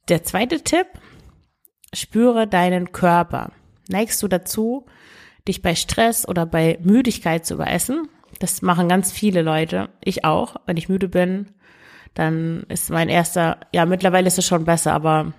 Der 0.09 0.23
zweite 0.23 0.63
Tipp, 0.63 0.87
spüre 1.95 2.47
deinen 2.47 2.93
Körper. 2.93 3.53
Neigst 3.89 4.23
du 4.23 4.29
dazu, 4.29 4.87
dich 5.49 5.63
bei 5.63 5.75
Stress 5.75 6.29
oder 6.29 6.47
bei 6.47 6.79
Müdigkeit 6.83 7.47
zu 7.47 7.55
überessen? 7.55 8.09
Das 8.39 8.63
machen 8.63 8.89
ganz 8.89 9.13
viele 9.13 9.43
Leute. 9.43 9.89
Ich 10.03 10.25
auch. 10.25 10.57
Wenn 10.67 10.77
ich 10.77 10.89
müde 10.89 11.09
bin, 11.09 11.55
dann 12.15 12.65
ist 12.69 12.91
mein 12.91 13.09
erster, 13.09 13.59
ja, 13.73 13.87
mittlerweile 13.87 14.27
ist 14.27 14.39
es 14.39 14.47
schon 14.47 14.65
besser, 14.65 14.93
aber 14.93 15.33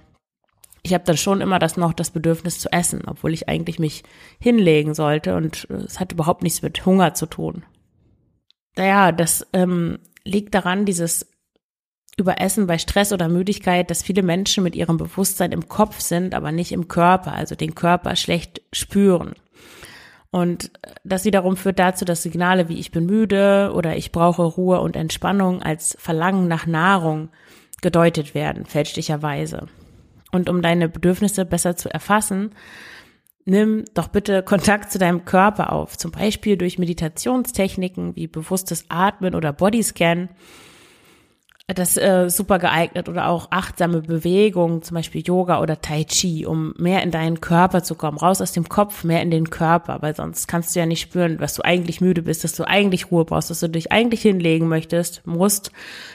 ich 0.84 0.94
habe 0.94 1.04
dann 1.04 1.18
schon 1.18 1.42
immer 1.42 1.60
das 1.60 1.78
noch 1.78 1.94
das 1.94 2.12
Bedürfnis 2.12 2.60
zu 2.60 2.72
essen, 2.72 3.04
obwohl 3.06 3.34
ich 3.34 3.48
eigentlich 3.48 3.78
mich 3.78 4.04
hinlegen 4.40 4.94
sollte 4.94 5.36
und 5.36 5.70
es 5.70 6.00
hat 6.00 6.12
überhaupt 6.12 6.44
nichts 6.44 6.62
mit 6.62 6.86
Hunger 6.86 7.14
zu 7.14 7.28
tun. 7.28 7.64
Naja, 8.76 9.12
das 9.12 9.46
ähm, 9.54 10.00
liegt 10.24 10.56
daran, 10.56 10.86
dieses 10.86 11.28
Überessen 12.18 12.68
bei 12.68 12.78
Stress 12.78 13.14
oder 13.14 13.30
Müdigkeit, 13.30 13.90
dass 13.90 14.04
viele 14.04 14.24
Menschen 14.24 14.64
mit 14.64 14.76
ihrem 14.76 14.98
Bewusstsein 14.98 15.52
im 15.52 15.68
Kopf 15.68 16.00
sind, 16.00 16.34
aber 16.34 16.52
nicht 16.52 16.72
im 16.72 16.88
Körper, 16.88 17.34
also 17.34 17.56
den 17.56 17.76
Körper 17.76 18.16
schlecht 18.16 18.62
spüren. 18.74 19.34
Und 20.32 20.72
das 21.04 21.26
wiederum 21.26 21.58
führt 21.58 21.78
dazu, 21.78 22.06
dass 22.06 22.24
Signale 22.24 22.70
wie 22.70 22.80
ich 22.80 22.92
bin 22.92 23.06
müde 23.06 23.72
oder 23.76 23.98
ich 23.98 24.14
brauche 24.14 24.44
Ruhe 24.44 24.80
und 24.80 24.96
Entspannung 24.96 25.62
als 25.62 25.98
Verlangen 26.00 26.48
nach 26.48 26.66
Nahrung 26.66 27.30
gedeutet 27.82 28.34
werden, 28.34 28.66
fälschlicherweise. 28.66 29.68
Und 30.32 30.50
um 30.50 30.62
deine 30.62 30.88
Bedürfnisse 30.88 31.44
besser 31.44 31.76
zu 31.76 31.94
erfassen, 31.94 32.52
nimm 33.44 33.84
doch 33.94 34.08
bitte 34.08 34.42
Kontakt 34.44 34.92
zu 34.92 35.00
deinem 35.00 35.26
Körper 35.26 35.74
auf, 35.74 35.98
zum 35.98 36.12
Beispiel 36.12 36.56
durch 36.56 36.80
Meditationstechniken 36.80 38.16
wie 38.16 38.28
bewusstes 38.28 38.86
Atmen 38.88 39.36
oder 39.36 39.52
Bodyscan 39.52 40.30
das 41.74 41.98
äh, 41.98 42.30
super 42.30 42.60
geeignet 42.60 43.08
oder 43.08 43.28
auch 43.28 43.48
achtsame 43.52 44.02
Bewegungen, 44.02 44.82
zum 44.82 44.96
Beispiel 44.96 45.22
Yoga 45.22 45.62
oder 45.62 45.82
Tai 45.82 46.04
Chi, 46.04 46.46
um 46.46 46.74
mehr 46.78 47.04
in 47.04 47.12
deinen 47.12 47.40
Körper 47.42 47.84
zu 47.84 47.96
kommen, 47.96 48.18
raus 48.18 48.42
aus 48.42 48.52
dem 48.52 48.68
Kopf, 48.68 49.04
mehr 49.04 49.22
in 49.22 49.32
den 49.32 49.50
Körper, 49.50 50.02
weil 50.02 50.16
sonst 50.16 50.48
kannst 50.48 50.76
du 50.76 50.80
ja 50.80 50.86
nicht 50.86 51.02
spüren, 51.02 51.38
dass 51.38 51.56
du 51.56 51.64
eigentlich 51.64 52.02
müde 52.02 52.24
bist, 52.24 52.44
dass 52.44 52.54
du 52.54 52.68
eigentlich 52.68 53.12
Ruhe 53.12 53.26
brauchst, 53.26 53.50
dass 53.50 53.60
du 53.60 53.70
dich 53.70 53.92
eigentlich 53.92 54.22
hinlegen 54.22 54.68
möchtest, 54.68 55.26
musst, 55.26 55.72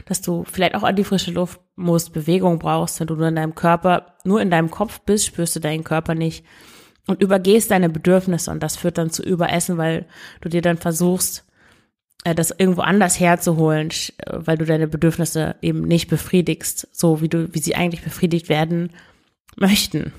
dass 0.06 0.20
du 0.20 0.44
vielleicht 0.44 0.74
auch 0.74 0.82
an 0.82 0.96
die 0.96 1.04
frische 1.04 1.30
Luft 1.30 1.60
musst, 1.76 2.12
Bewegung 2.12 2.58
brauchst, 2.58 3.00
wenn 3.00 3.06
du 3.06 3.16
nur 3.16 3.28
in 3.28 3.36
deinem 3.36 3.54
Körper, 3.54 4.14
nur 4.24 4.40
in 4.40 4.50
deinem 4.50 4.70
Kopf 4.70 5.00
bist, 5.00 5.26
spürst 5.26 5.56
du 5.56 5.60
deinen 5.60 5.84
Körper 5.84 6.14
nicht 6.14 6.44
und 7.06 7.22
übergehst 7.22 7.70
deine 7.70 7.88
Bedürfnisse 7.88 8.50
und 8.50 8.62
das 8.62 8.76
führt 8.76 8.98
dann 8.98 9.10
zu 9.10 9.22
Überessen, 9.22 9.78
weil 9.78 10.06
du 10.40 10.48
dir 10.48 10.62
dann 10.62 10.76
versuchst, 10.76 11.45
das 12.24 12.50
irgendwo 12.50 12.80
anders 12.82 13.20
herzuholen, 13.20 13.90
weil 14.26 14.58
du 14.58 14.64
deine 14.64 14.88
Bedürfnisse 14.88 15.56
eben 15.62 15.82
nicht 15.82 16.08
befriedigst, 16.08 16.88
so 16.92 17.20
wie 17.20 17.28
du, 17.28 17.54
wie 17.54 17.60
sie 17.60 17.76
eigentlich 17.76 18.02
befriedigt 18.02 18.48
werden 18.48 18.90
möchten. 19.56 20.12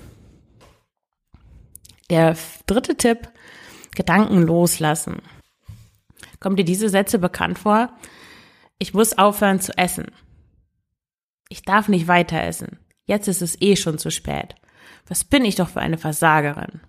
Der 2.10 2.38
dritte 2.66 2.96
Tipp, 2.96 3.30
Gedanken 3.94 4.42
loslassen. 4.42 5.22
Kommen 6.40 6.56
dir 6.56 6.64
diese 6.64 6.90
Sätze 6.90 7.20
bekannt 7.20 7.60
vor? 7.60 7.90
Ich 8.80 8.94
muss 8.94 9.18
aufhören 9.18 9.60
zu 9.60 9.78
essen. 9.78 10.12
Ich 11.50 11.64
darf 11.64 11.88
nicht 11.88 12.08
weiter 12.08 12.42
essen. 12.42 12.80
Jetzt 13.06 13.28
ist 13.28 13.42
es 13.42 13.60
eh 13.62 13.76
schon 13.76 13.98
zu 13.98 14.12
spät. 14.12 14.56
Was 15.08 15.24
bin 15.24 15.46
ich 15.46 15.56
doch 15.56 15.70
für 15.70 15.80
eine 15.80 15.98
Versagerin? 15.98 16.82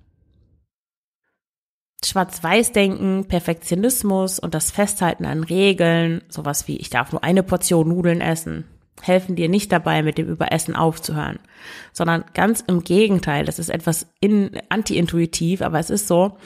Schwarz-Weiß-Denken, 2.05 3.27
Perfektionismus 3.27 4.39
und 4.39 4.55
das 4.55 4.71
Festhalten 4.71 5.25
an 5.25 5.43
Regeln, 5.43 6.23
sowas 6.29 6.69
wie 6.69 6.77
ich 6.77 6.91
darf 6.91 7.13
nur 7.13 7.25
eine 7.25 7.43
Portion 7.43 7.89
Nudeln 7.89 8.21
essen, 8.21 8.65
helfen 9.03 9.37
dir 9.37 9.49
nicht 9.49 9.73
dabei, 9.73 10.03
mit 10.03 10.19
dem 10.19 10.29
Überessen 10.29 10.77
aufzuhören, 10.77 11.39
sondern 11.93 12.25
ganz 12.35 12.63
im 12.67 12.85
Gegenteil, 12.85 13.45
das 13.45 13.59
ist 13.59 13.69
etwas 13.69 14.07
anti-intuitiv, 14.69 15.63
aber 15.63 15.79
es 15.79 15.91
ist 15.91 16.07
so, 16.07 16.39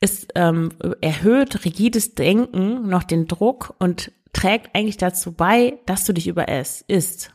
es 0.00 0.28
ähm, 0.34 0.70
erhöht 1.00 1.64
rigides 1.64 2.14
Denken 2.14 2.88
noch 2.88 3.02
den 3.02 3.26
Druck 3.26 3.74
und 3.78 4.12
trägt 4.32 4.74
eigentlich 4.74 4.98
dazu 4.98 5.32
bei, 5.32 5.78
dass 5.86 6.04
du 6.04 6.12
dich 6.12 6.28
überisst. 6.28 7.32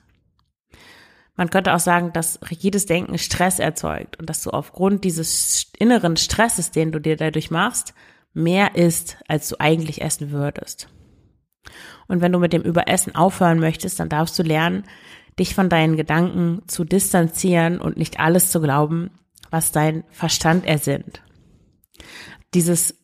Man 1.36 1.50
könnte 1.50 1.74
auch 1.74 1.80
sagen, 1.80 2.12
dass 2.14 2.40
rigides 2.50 2.86
Denken 2.86 3.18
Stress 3.18 3.60
erzeugt 3.60 4.20
und 4.20 4.30
dass 4.30 4.44
du 4.44 4.52
aufgrund 4.52 5.04
dieses 5.04 5.72
inneren 5.78 6.18
Stresses, 6.18 6.72
den 6.72 6.92
du 6.92 7.00
dir 7.00 7.16
dadurch 7.16 7.52
machst, 7.52 7.94
mehr 8.34 8.76
isst, 8.76 9.18
als 9.28 9.50
du 9.50 9.60
eigentlich 9.60 10.02
essen 10.02 10.32
würdest. 10.32 10.88
Und 12.08 12.22
wenn 12.22 12.32
du 12.32 12.40
mit 12.40 12.54
dem 12.54 12.64
Überessen 12.64 13.16
aufhören 13.16 13.60
möchtest, 13.60 14.00
dann 14.00 14.10
darfst 14.10 14.38
du 14.38 14.44
lernen, 14.44 14.84
dich 15.40 15.56
von 15.56 15.70
deinen 15.70 15.96
Gedanken 15.96 16.62
zu 16.68 16.84
distanzieren 16.84 17.80
und 17.80 17.98
nicht 17.98 18.20
alles 18.20 18.52
zu 18.52 18.62
glauben, 18.62 19.12
was 19.50 19.72
dein 19.72 20.04
Verstand 20.12 20.66
ersinnt. 20.66 21.22
Dieses 22.54 22.98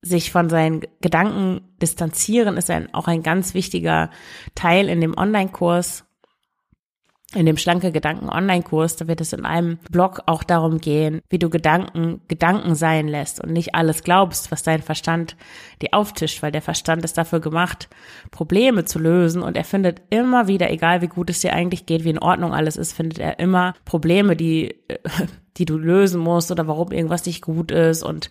sich 0.00 0.32
von 0.32 0.48
seinen 0.48 0.80
Gedanken 1.00 1.60
distanzieren 1.80 2.56
ist 2.56 2.70
ein, 2.70 2.92
auch 2.92 3.06
ein 3.06 3.22
ganz 3.22 3.54
wichtiger 3.54 4.10
Teil 4.54 4.88
in 4.88 5.00
dem 5.00 5.16
Online-Kurs 5.16 6.04
in 7.34 7.46
dem 7.46 7.56
Schlanke 7.56 7.92
Gedanken 7.92 8.28
Online-Kurs, 8.28 8.96
da 8.96 9.08
wird 9.08 9.20
es 9.20 9.32
in 9.32 9.44
einem 9.44 9.78
Blog 9.90 10.22
auch 10.26 10.42
darum 10.42 10.78
gehen, 10.78 11.22
wie 11.30 11.38
du 11.38 11.48
Gedanken 11.48 12.20
Gedanken 12.28 12.74
sein 12.74 13.08
lässt 13.08 13.42
und 13.42 13.52
nicht 13.52 13.74
alles 13.74 14.02
glaubst, 14.02 14.50
was 14.52 14.62
dein 14.62 14.82
Verstand 14.82 15.36
dir 15.80 15.88
auftischt, 15.92 16.42
weil 16.42 16.52
der 16.52 16.62
Verstand 16.62 17.04
ist 17.04 17.16
dafür 17.16 17.40
gemacht, 17.40 17.88
Probleme 18.30 18.84
zu 18.84 18.98
lösen 18.98 19.42
und 19.42 19.56
er 19.56 19.64
findet 19.64 20.02
immer 20.10 20.46
wieder, 20.46 20.70
egal 20.70 21.00
wie 21.00 21.08
gut 21.08 21.30
es 21.30 21.40
dir 21.40 21.54
eigentlich 21.54 21.86
geht, 21.86 22.04
wie 22.04 22.10
in 22.10 22.18
Ordnung 22.18 22.52
alles 22.52 22.76
ist, 22.76 22.92
findet 22.92 23.18
er 23.18 23.38
immer 23.38 23.74
Probleme, 23.84 24.36
die, 24.36 24.76
die 25.56 25.64
du 25.64 25.78
lösen 25.78 26.20
musst 26.20 26.50
oder 26.50 26.66
warum 26.66 26.92
irgendwas 26.92 27.24
nicht 27.24 27.42
gut 27.42 27.70
ist 27.70 28.02
und 28.02 28.28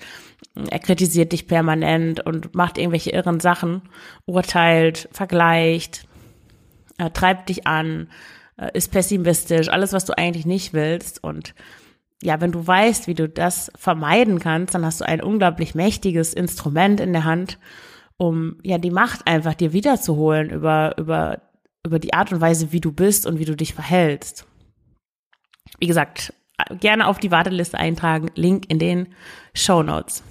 er 0.70 0.80
kritisiert 0.80 1.32
dich 1.32 1.48
permanent 1.48 2.26
und 2.26 2.54
macht 2.54 2.78
irgendwelche 2.78 3.12
irren 3.12 3.40
Sachen, 3.40 3.82
urteilt, 4.26 5.10
vergleicht, 5.12 6.06
äh, 6.98 7.10
treibt 7.10 7.50
dich 7.50 7.66
an, 7.66 8.08
äh, 8.62 8.70
ist 8.74 8.92
pessimistisch, 8.92 9.70
alles, 9.70 9.92
was 9.92 10.06
du 10.06 10.18
eigentlich 10.18 10.46
nicht 10.46 10.74
willst. 10.74 11.24
Und 11.24 11.56
ja, 12.22 12.40
wenn 12.40 12.52
du 12.52 12.66
weißt, 12.66 13.08
wie 13.08 13.16
du 13.16 13.28
das 13.28 13.72
vermeiden 13.76 14.40
kannst, 14.40 14.76
dann 14.76 14.86
hast 14.86 15.02
du 15.02 15.06
ein 15.06 15.22
unglaublich 15.22 15.74
mächtiges 15.74 16.34
Instrument 16.34 17.00
in 17.00 17.12
der 17.12 17.24
Hand, 17.24 17.58
um 18.18 18.60
ja 18.64 18.78
die 18.78 18.92
Macht 18.92 19.28
einfach 19.28 19.56
dir 19.56 19.74
wiederzuholen 19.74 20.52
über, 20.52 20.96
über, 20.98 21.42
über 21.84 21.98
die 21.98 22.14
Art 22.14 22.32
und 22.32 22.40
Weise, 22.40 22.72
wie 22.72 22.82
du 22.82 22.92
bist 22.92 23.26
und 23.26 23.40
wie 23.40 23.46
du 23.46 23.56
dich 23.56 23.74
verhältst. 23.74 24.46
Wie 25.80 25.88
gesagt, 25.88 26.34
gerne 26.80 27.08
auf 27.08 27.18
die 27.18 27.32
Warteliste 27.32 27.80
eintragen, 27.80 28.30
Link 28.36 28.66
in 28.70 28.78
den 28.78 29.16
Show 29.56 29.82
Notes. 29.82 30.22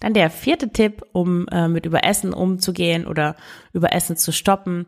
Dann 0.00 0.12
der 0.12 0.28
vierte 0.28 0.68
Tipp, 0.68 1.02
um 1.12 1.48
äh, 1.48 1.68
mit 1.68 1.86
Überessen 1.86 2.34
umzugehen 2.34 3.06
oder 3.06 3.34
Überessen 3.72 4.18
zu 4.18 4.30
stoppen, 4.30 4.84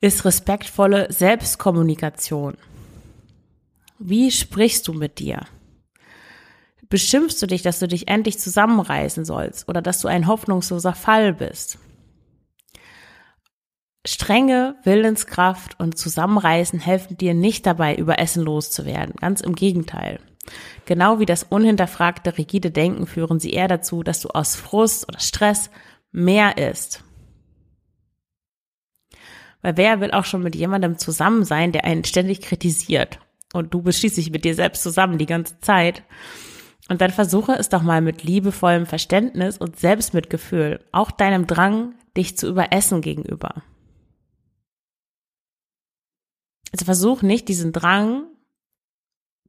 ist 0.00 0.24
respektvolle 0.24 1.12
Selbstkommunikation. 1.12 2.56
Wie 3.98 4.30
sprichst 4.30 4.88
du 4.88 4.94
mit 4.94 5.18
dir? 5.18 5.42
Beschimpfst 6.88 7.40
du 7.40 7.46
dich, 7.46 7.62
dass 7.62 7.78
du 7.78 7.86
dich 7.86 8.08
endlich 8.08 8.38
zusammenreißen 8.38 9.24
sollst 9.24 9.68
oder 9.68 9.82
dass 9.82 10.00
du 10.00 10.08
ein 10.08 10.26
hoffnungsloser 10.26 10.94
Fall 10.94 11.34
bist? 11.34 11.78
Strenge, 14.06 14.76
Willenskraft 14.82 15.78
und 15.78 15.98
Zusammenreißen 15.98 16.80
helfen 16.80 17.18
dir 17.18 17.34
nicht 17.34 17.66
dabei, 17.66 17.94
über 17.94 18.18
Essen 18.18 18.42
loszuwerden. 18.42 19.14
Ganz 19.20 19.42
im 19.42 19.54
Gegenteil. 19.54 20.18
Genau 20.86 21.18
wie 21.18 21.26
das 21.26 21.44
unhinterfragte, 21.44 22.38
rigide 22.38 22.70
Denken 22.70 23.06
führen 23.06 23.38
sie 23.38 23.50
eher 23.50 23.68
dazu, 23.68 24.02
dass 24.02 24.20
du 24.20 24.30
aus 24.30 24.56
Frust 24.56 25.06
oder 25.06 25.20
Stress 25.20 25.70
mehr 26.10 26.56
isst. 26.56 27.04
Weil 29.62 29.76
wer 29.76 30.00
will 30.00 30.12
auch 30.12 30.24
schon 30.24 30.42
mit 30.42 30.54
jemandem 30.54 30.98
zusammen 30.98 31.44
sein, 31.44 31.72
der 31.72 31.84
einen 31.84 32.04
ständig 32.04 32.40
kritisiert? 32.40 33.18
Und 33.52 33.74
du 33.74 33.82
bist 33.82 33.98
schließlich 33.98 34.30
mit 34.30 34.44
dir 34.44 34.54
selbst 34.54 34.82
zusammen 34.82 35.18
die 35.18 35.26
ganze 35.26 35.60
Zeit. 35.60 36.02
Und 36.88 37.00
dann 37.00 37.10
versuche 37.10 37.52
es 37.52 37.68
doch 37.68 37.82
mal 37.82 38.00
mit 38.00 38.22
liebevollem 38.24 38.86
Verständnis 38.86 39.58
und 39.58 39.78
Selbstmitgefühl, 39.78 40.84
auch 40.92 41.10
deinem 41.10 41.46
Drang, 41.46 41.94
dich 42.16 42.36
zu 42.36 42.48
überessen 42.48 43.00
gegenüber. 43.00 43.62
Also 46.72 46.84
versuch 46.84 47.22
nicht 47.22 47.48
diesen 47.48 47.72
Drang 47.72 48.24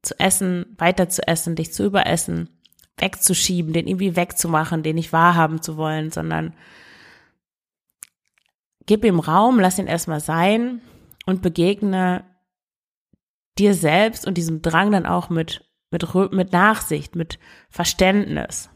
zu 0.01 0.19
essen, 0.19 0.75
weiter 0.77 1.09
zu 1.09 1.27
essen, 1.27 1.55
dich 1.55 1.73
zu 1.73 1.83
überessen, 1.83 2.49
wegzuschieben, 2.97 3.73
den 3.73 3.87
irgendwie 3.87 4.15
wegzumachen, 4.15 4.83
den 4.83 4.95
nicht 4.95 5.13
wahrhaben 5.13 5.61
zu 5.61 5.77
wollen, 5.77 6.11
sondern 6.11 6.53
gib 8.91 9.05
ihm 9.05 9.21
Raum, 9.21 9.57
lass 9.57 9.79
ihn 9.79 9.87
erstmal 9.87 10.19
sein 10.19 10.81
und 11.25 11.41
begegne 11.41 12.25
dir 13.57 13.73
selbst 13.73 14.27
und 14.27 14.33
diesem 14.33 14.61
Drang 14.61 14.91
dann 14.91 15.05
auch 15.05 15.29
mit, 15.29 15.63
mit, 15.91 16.13
mit 16.33 16.51
Nachsicht, 16.51 17.15
mit 17.15 17.39
Verständnis. 17.69 18.69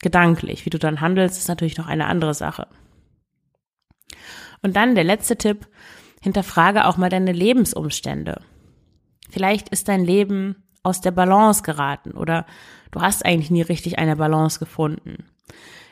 Gedanklich. 0.00 0.66
Wie 0.66 0.70
du 0.70 0.78
dann 0.78 1.00
handelst, 1.00 1.38
ist 1.38 1.48
natürlich 1.48 1.78
noch 1.78 1.86
eine 1.86 2.04
andere 2.04 2.34
Sache. 2.34 2.66
Und 4.60 4.76
dann 4.76 4.94
der 4.94 5.04
letzte 5.04 5.38
Tipp. 5.38 5.68
Hinterfrage 6.20 6.84
auch 6.84 6.98
mal 6.98 7.08
deine 7.08 7.32
Lebensumstände. 7.32 8.42
Vielleicht 9.30 9.70
ist 9.70 9.88
dein 9.88 10.04
Leben 10.04 10.68
aus 10.82 11.00
der 11.00 11.12
Balance 11.12 11.62
geraten 11.62 12.10
oder 12.10 12.44
du 12.90 13.00
hast 13.00 13.24
eigentlich 13.24 13.50
nie 13.50 13.62
richtig 13.62 13.98
eine 13.98 14.16
Balance 14.16 14.58
gefunden. 14.58 15.24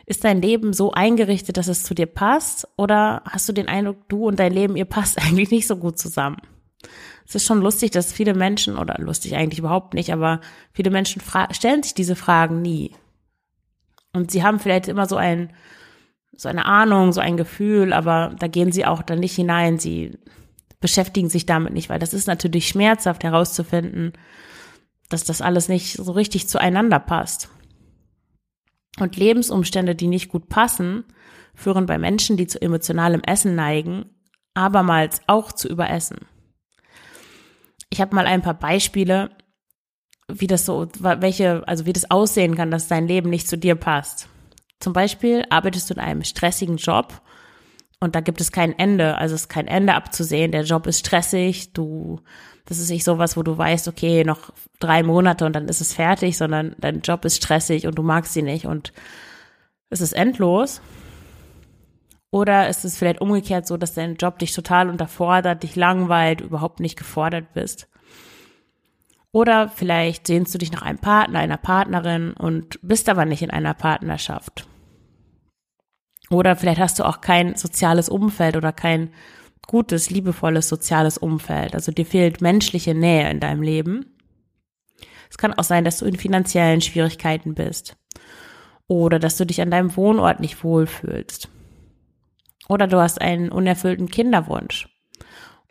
Ist 0.07 0.23
dein 0.23 0.41
Leben 0.41 0.73
so 0.73 0.93
eingerichtet, 0.93 1.57
dass 1.57 1.67
es 1.67 1.83
zu 1.83 1.93
dir 1.93 2.07
passt 2.07 2.69
oder 2.77 3.23
hast 3.25 3.49
du 3.49 3.53
den 3.53 3.69
Eindruck, 3.69 4.09
du 4.09 4.29
und 4.29 4.39
dein 4.39 4.53
Leben, 4.53 4.77
ihr 4.77 4.85
passt 4.85 5.19
eigentlich 5.23 5.51
nicht 5.51 5.67
so 5.67 5.77
gut 5.77 5.99
zusammen? 5.99 6.39
Es 7.27 7.35
ist 7.35 7.47
schon 7.47 7.61
lustig, 7.61 7.91
dass 7.91 8.13
viele 8.13 8.35
Menschen, 8.35 8.79
oder 8.79 8.97
lustig 8.99 9.35
eigentlich 9.35 9.59
überhaupt 9.59 9.95
nicht, 9.95 10.13
aber 10.13 10.41
viele 10.73 10.91
Menschen 10.91 11.21
stellen 11.51 11.83
sich 11.83 11.95
diese 11.95 12.15
Fragen 12.15 12.63
nie. 12.63 12.93
Und 14.13 14.31
sie 14.31 14.45
haben 14.45 14.61
vielleicht 14.61 14.87
immer 14.87 15.07
so 15.07 15.17
ein, 15.17 15.53
so 16.37 16.49
eine 16.49 16.67
Ahnung, 16.67 17.13
so 17.13 17.21
ein 17.21 17.37
Gefühl, 17.37 17.93
aber 17.93 18.35
da 18.39 18.47
gehen 18.47 18.71
sie 18.71 18.87
auch 18.87 19.03
dann 19.03 19.19
nicht 19.19 19.35
hinein. 19.35 19.79
Sie 19.81 20.17
beschäftigen 20.81 21.29
sich 21.29 21.47
damit 21.47 21.73
nicht, 21.73 21.89
weil 21.89 21.99
das 21.99 22.15
ist 22.15 22.29
natürlich 22.29 22.69
schmerzhaft 22.69 23.25
herauszufinden, 23.25 24.13
dass 25.09 25.25
das 25.25 25.43
alles 25.43 25.69
nicht 25.69 25.95
so 25.95 26.13
richtig 26.13 26.49
zueinander 26.49 27.01
passt. 27.01 27.49
Und 28.99 29.17
Lebensumstände, 29.17 29.95
die 29.95 30.07
nicht 30.07 30.29
gut 30.29 30.49
passen, 30.49 31.05
führen 31.55 31.87
bei 31.87 31.99
Menschen, 31.99 32.37
die 32.37 32.47
zu 32.47 32.61
emotionalem 32.61 33.23
Essen 33.23 33.55
neigen, 33.55 34.11
abermals 34.55 35.21
auch 35.27 35.53
zu 35.53 35.69
Überessen. 35.69 36.27
Ich 37.91 38.01
habe 38.01 38.15
mal 38.15 38.27
ein 38.27 38.43
paar 38.43 38.59
Beispiele, 38.59 39.31
wie 40.29 40.47
das 40.47 40.67
so, 40.67 40.89
welche, 40.99 41.67
also 41.69 41.87
wie 41.87 41.93
das 41.93 42.11
aussehen 42.11 42.57
kann, 42.57 42.71
dass 42.71 42.89
dein 42.89 43.07
Leben 43.07 43.31
nicht 43.31 43.49
zu 43.49 43.57
dir 43.57 43.75
passt. 43.75 44.29
Zum 44.81 44.93
Beispiel 44.93 45.45
arbeitest 45.51 45.89
du 45.89 45.95
in 45.95 46.01
einem 46.01 46.25
stressigen 46.25 46.77
Job 46.77 47.23
und 48.01 48.15
da 48.15 48.21
gibt 48.21 48.41
es 48.41 48.53
kein 48.53 48.79
Ende, 48.79 49.17
also 49.17 49.35
es 49.35 49.43
ist 49.43 49.49
kein 49.49 49.67
Ende 49.67 49.95
abzusehen. 49.95 50.53
Der 50.53 50.65
Job 50.65 50.87
ist 50.87 50.99
stressig, 51.01 51.73
du, 51.73 52.21
das 52.67 52.79
ist 52.79 52.91
nicht 52.91 53.05
sowas, 53.05 53.37
wo 53.37 53.43
du 53.43 53.57
weißt, 53.57 53.89
okay, 53.89 54.25
noch 54.25 54.53
drei 54.81 55.03
Monate 55.03 55.47
und 55.47 55.55
dann 55.55 55.69
ist 55.69 55.81
es 55.81 55.95
fertig, 55.95 56.37
sondern 56.37 56.75
dein 56.79 57.01
Job 57.01 57.25
ist 57.25 57.37
stressig 57.37 57.87
und 57.87 57.97
du 57.97 58.03
magst 58.03 58.37
ihn 58.37 58.45
nicht 58.45 58.67
und 58.67 58.93
es 59.89 60.01
ist 60.01 60.13
endlos. 60.13 60.81
Oder 62.31 62.69
ist 62.69 62.85
es 62.85 62.99
vielleicht 62.99 63.21
umgekehrt 63.21 63.67
so, 63.67 63.77
dass 63.77 63.95
dein 63.95 64.17
Job 64.17 64.41
dich 64.41 64.53
total 64.53 64.91
unterfordert, 64.91 65.63
dich 65.63 65.77
langweilt, 65.77 66.41
überhaupt 66.41 66.81
nicht 66.81 66.99
gefordert 66.99 67.55
bist? 67.55 67.89
Oder 69.31 69.69
vielleicht 69.69 70.27
sehnst 70.27 70.53
du 70.53 70.59
dich 70.59 70.73
nach 70.73 70.83
einem 70.83 70.99
Partner, 70.99 71.39
einer 71.39 71.57
Partnerin 71.57 72.33
und 72.33 72.81
bist 72.83 73.09
aber 73.09 73.27
nicht 73.27 73.43
in 73.43 73.51
einer 73.51 73.75
Partnerschaft. 73.75 74.67
Oder 76.31 76.57
vielleicht 76.57 76.81
hast 76.81 76.99
du 76.99 77.05
auch 77.05 77.21
kein 77.21 77.55
soziales 77.55 78.09
Umfeld 78.09 78.57
oder 78.57 78.73
kein 78.73 79.11
gutes, 79.67 80.11
liebevolles 80.11 80.69
soziales 80.69 81.19
Umfeld. 81.19 81.75
Also 81.75 81.93
dir 81.93 82.07
fehlt 82.07 82.41
menschliche 82.41 82.95
Nähe 82.95 83.31
in 83.31 83.41
deinem 83.41 83.63
Leben. 83.63 84.17
Es 85.31 85.39
kann 85.39 85.55
auch 85.55 85.65
sein, 85.65 85.85
dass 85.85 85.99
du 85.99 86.07
in 86.07 86.17
finanziellen 86.17 86.81
Schwierigkeiten 86.81 87.55
bist. 87.55 87.97
Oder 88.89 89.19
dass 89.19 89.37
du 89.37 89.45
dich 89.45 89.61
an 89.61 89.71
deinem 89.71 89.97
Wohnort 89.97 90.41
nicht 90.41 90.63
wohlfühlst. 90.63 91.49
Oder 92.69 92.87
du 92.87 92.99
hast 92.99 93.21
einen 93.21 93.51
unerfüllten 93.51 94.09
Kinderwunsch. 94.09 94.89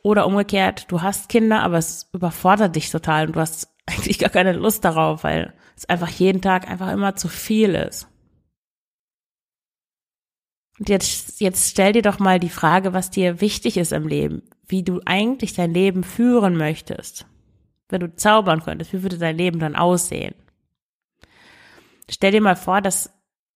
Oder 0.04 0.28
umgekehrt, 0.28 0.86
du 0.92 1.02
hast 1.02 1.30
Kinder, 1.30 1.64
aber 1.64 1.78
es 1.78 2.10
überfordert 2.14 2.76
dich 2.76 2.92
total 2.92 3.28
und 3.28 3.36
du 3.36 3.40
hast 3.40 3.70
eigentlich 3.86 4.20
gar 4.20 4.30
keine 4.30 4.54
Lust 4.54 4.86
darauf, 4.86 5.24
weil 5.24 5.54
es 5.76 5.88
einfach 5.90 6.10
jeden 6.10 6.42
Tag 6.42 6.70
einfach 6.70 6.92
immer 6.92 7.16
zu 7.16 7.28
viel 7.28 7.76
ist. 7.76 8.08
Und 10.80 10.90
jetzt, 10.90 11.40
jetzt 11.40 11.70
stell 11.70 11.94
dir 11.94 12.02
doch 12.02 12.20
mal 12.20 12.40
die 12.40 12.50
Frage, 12.50 12.94
was 12.94 13.10
dir 13.10 13.40
wichtig 13.42 13.78
ist 13.78 13.94
im 13.94 14.08
Leben, 14.08 14.44
wie 14.68 14.84
du 14.84 15.02
eigentlich 15.06 15.54
dein 15.54 15.74
Leben 15.74 16.04
führen 16.04 16.58
möchtest. 16.58 17.26
Wenn 17.88 18.02
du 18.02 18.16
zaubern 18.16 18.64
könntest, 18.64 18.92
wie 18.94 19.04
würde 19.04 19.18
dein 19.18 19.38
Leben 19.38 19.60
dann 19.60 19.76
aussehen? 19.76 20.36
Stell 22.10 22.32
dir 22.32 22.42
mal 22.42 22.56
vor, 22.56 22.82
dass 22.82 23.12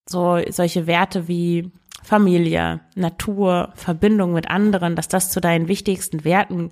so 0.07 0.39
solche 0.49 0.87
Werte 0.87 1.27
wie 1.27 1.71
Familie, 2.03 2.81
Natur, 2.95 3.71
Verbindung 3.75 4.33
mit 4.33 4.49
anderen, 4.49 4.95
dass 4.95 5.07
das 5.07 5.29
zu 5.31 5.41
deinen 5.41 5.67
wichtigsten 5.67 6.23
Werten 6.23 6.69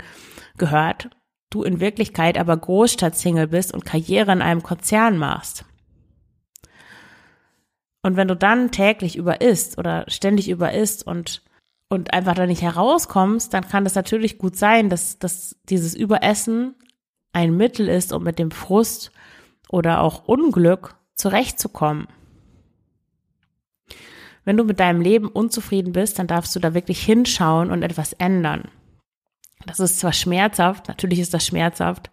gehört, 0.57 1.09
du 1.49 1.63
in 1.63 1.79
Wirklichkeit 1.79 2.37
aber 2.37 2.57
Großstadtsingle 2.57 3.47
bist 3.47 3.73
und 3.73 3.85
Karriere 3.85 4.31
in 4.31 4.41
einem 4.41 4.63
Konzern 4.63 5.17
machst. 5.17 5.65
Und 8.07 8.15
wenn 8.15 8.29
du 8.29 8.37
dann 8.37 8.71
täglich 8.71 9.17
über 9.17 9.41
isst 9.41 9.77
oder 9.77 10.05
ständig 10.07 10.47
über 10.47 10.71
isst 10.71 11.05
und, 11.05 11.41
und 11.89 12.13
einfach 12.13 12.35
da 12.35 12.45
nicht 12.45 12.61
herauskommst, 12.61 13.53
dann 13.53 13.67
kann 13.67 13.85
es 13.85 13.95
natürlich 13.95 14.37
gut 14.37 14.55
sein, 14.55 14.89
dass, 14.89 15.19
dass 15.19 15.57
dieses 15.67 15.93
Überessen 15.93 16.75
ein 17.33 17.57
Mittel 17.57 17.89
ist, 17.89 18.13
um 18.13 18.23
mit 18.23 18.39
dem 18.39 18.51
Frust 18.51 19.11
oder 19.67 19.99
auch 19.99 20.25
Unglück 20.25 20.95
zurechtzukommen. 21.15 22.07
Wenn 24.45 24.55
du 24.55 24.63
mit 24.63 24.79
deinem 24.79 25.01
Leben 25.01 25.27
unzufrieden 25.27 25.91
bist, 25.91 26.17
dann 26.17 26.27
darfst 26.27 26.55
du 26.55 26.61
da 26.61 26.73
wirklich 26.73 27.03
hinschauen 27.03 27.71
und 27.71 27.83
etwas 27.83 28.13
ändern. 28.13 28.69
Das 29.65 29.81
ist 29.81 29.99
zwar 29.99 30.13
schmerzhaft, 30.13 30.87
natürlich 30.87 31.19
ist 31.19 31.33
das 31.33 31.45
schmerzhaft, 31.45 32.09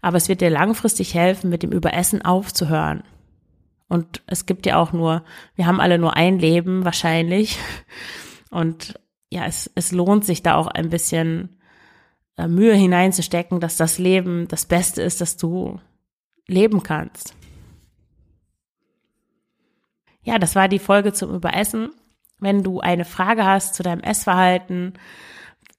aber 0.00 0.16
es 0.16 0.28
wird 0.28 0.42
dir 0.42 0.50
langfristig 0.50 1.12
helfen, 1.14 1.50
mit 1.50 1.64
dem 1.64 1.72
Überessen 1.72 2.22
aufzuhören. 2.22 3.02
Und 3.88 4.22
es 4.26 4.46
gibt 4.46 4.66
ja 4.66 4.76
auch 4.76 4.92
nur, 4.92 5.24
wir 5.54 5.66
haben 5.66 5.80
alle 5.80 5.98
nur 5.98 6.16
ein 6.16 6.38
Leben 6.38 6.84
wahrscheinlich. 6.84 7.58
Und 8.50 8.98
ja, 9.30 9.46
es, 9.46 9.70
es 9.74 9.92
lohnt 9.92 10.24
sich 10.24 10.42
da 10.42 10.54
auch 10.54 10.68
ein 10.68 10.90
bisschen 10.90 11.56
äh, 12.36 12.48
Mühe 12.48 12.74
hineinzustecken, 12.74 13.60
dass 13.60 13.76
das 13.76 13.98
Leben 13.98 14.48
das 14.48 14.64
Beste 14.64 15.02
ist, 15.02 15.20
dass 15.20 15.36
du 15.36 15.80
leben 16.46 16.82
kannst. 16.82 17.34
ja, 20.24 20.38
das 20.38 20.56
war 20.56 20.68
die 20.68 20.78
Folge 20.78 21.12
zum 21.12 21.32
Überessen. 21.34 21.90
Wenn 22.40 22.62
du 22.62 22.80
eine 22.80 23.04
Frage 23.04 23.44
hast 23.44 23.74
zu 23.74 23.82
deinem 23.82 24.00
Essverhalten, 24.00 24.94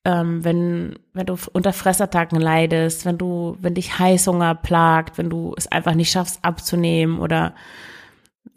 ähm, 0.05 0.43
wenn, 0.43 0.99
wenn 1.13 1.25
du 1.25 1.35
unter 1.51 1.73
Fressattacken 1.73 2.39
leidest, 2.39 3.05
wenn 3.05 3.17
du, 3.17 3.57
wenn 3.59 3.73
dich 3.73 3.99
Heißhunger 3.99 4.55
plagt, 4.55 5.17
wenn 5.17 5.29
du 5.29 5.53
es 5.57 5.67
einfach 5.67 5.95
nicht 5.95 6.11
schaffst 6.11 6.45
abzunehmen 6.45 7.19
oder 7.19 7.55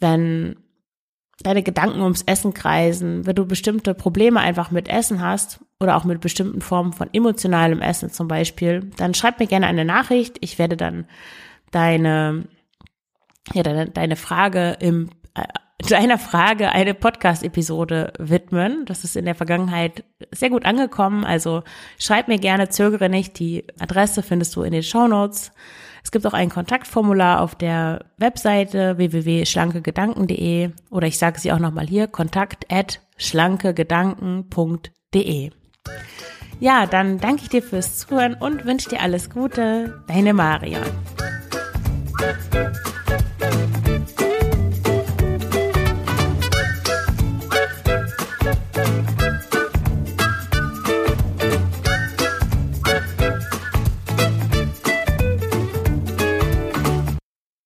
wenn 0.01 0.57
deine 1.43 1.63
Gedanken 1.63 2.01
ums 2.01 2.23
Essen 2.23 2.53
kreisen, 2.53 3.27
wenn 3.27 3.37
du 3.37 3.47
bestimmte 3.47 3.95
Probleme 3.95 4.41
einfach 4.41 4.71
mit 4.71 4.89
Essen 4.89 5.23
hast 5.23 5.61
oder 5.81 5.97
auch 5.97 6.05
mit 6.05 6.21
bestimmten 6.21 6.61
Formen 6.61 6.93
von 6.93 7.09
emotionalem 7.13 7.81
Essen 7.81 8.11
zum 8.11 8.27
Beispiel, 8.27 8.91
dann 8.97 9.15
schreib 9.15 9.39
mir 9.39 9.47
gerne 9.47 9.67
eine 9.67 9.85
Nachricht. 9.85 10.39
Ich 10.41 10.59
werde 10.59 10.77
dann 10.77 11.07
deine, 11.71 12.45
ja, 13.55 13.63
deine, 13.63 13.89
deine 13.91 14.17
Frage 14.17 14.77
im, 14.81 15.11
äh, 15.35 15.45
deiner 15.89 16.19
Frage 16.19 16.73
eine 16.73 16.95
Podcast-Episode 16.95 18.13
widmen. 18.19 18.85
Das 18.87 19.05
ist 19.05 19.15
in 19.15 19.25
der 19.25 19.37
Vergangenheit 19.37 20.03
sehr 20.33 20.51
gut 20.51 20.65
angekommen. 20.65 21.25
Also 21.25 21.63
schreib 22.01 22.27
mir 22.27 22.39
gerne, 22.39 22.69
zögere 22.69 23.09
nicht. 23.09 23.39
Die 23.39 23.65
Adresse 23.79 24.25
findest 24.25 24.57
du 24.57 24.63
in 24.63 24.73
den 24.73 24.83
Show 24.83 25.07
Notes. 25.07 25.53
Es 26.03 26.11
gibt 26.11 26.27
auch 26.27 26.35
ein 26.35 26.51
Kontaktformular 26.51 27.41
auf 27.41 27.55
der 27.55 28.07
Webseite 28.17 28.99
www.schlankegedanken.de 28.99 30.71
oder 30.91 31.07
ich 31.07 31.19
sage 31.19 31.39
sie 31.39 31.53
auch 31.53 31.59
nochmal 31.59 31.87
hier, 31.87 32.07
kontakt 32.07 32.73
at 32.73 33.01
schlankegedanken.de. 33.17 35.51
Ja, 36.61 36.87
dann 36.87 37.19
danke 37.19 37.43
ich 37.43 37.49
dir 37.49 37.63
fürs 37.63 37.99
Zuhören 37.99 38.35
und 38.35 38.65
wünsche 38.65 38.89
dir 38.89 39.01
alles 39.01 39.31
Gute. 39.31 40.03
Deine 40.09 40.35
Marion. 40.35 40.83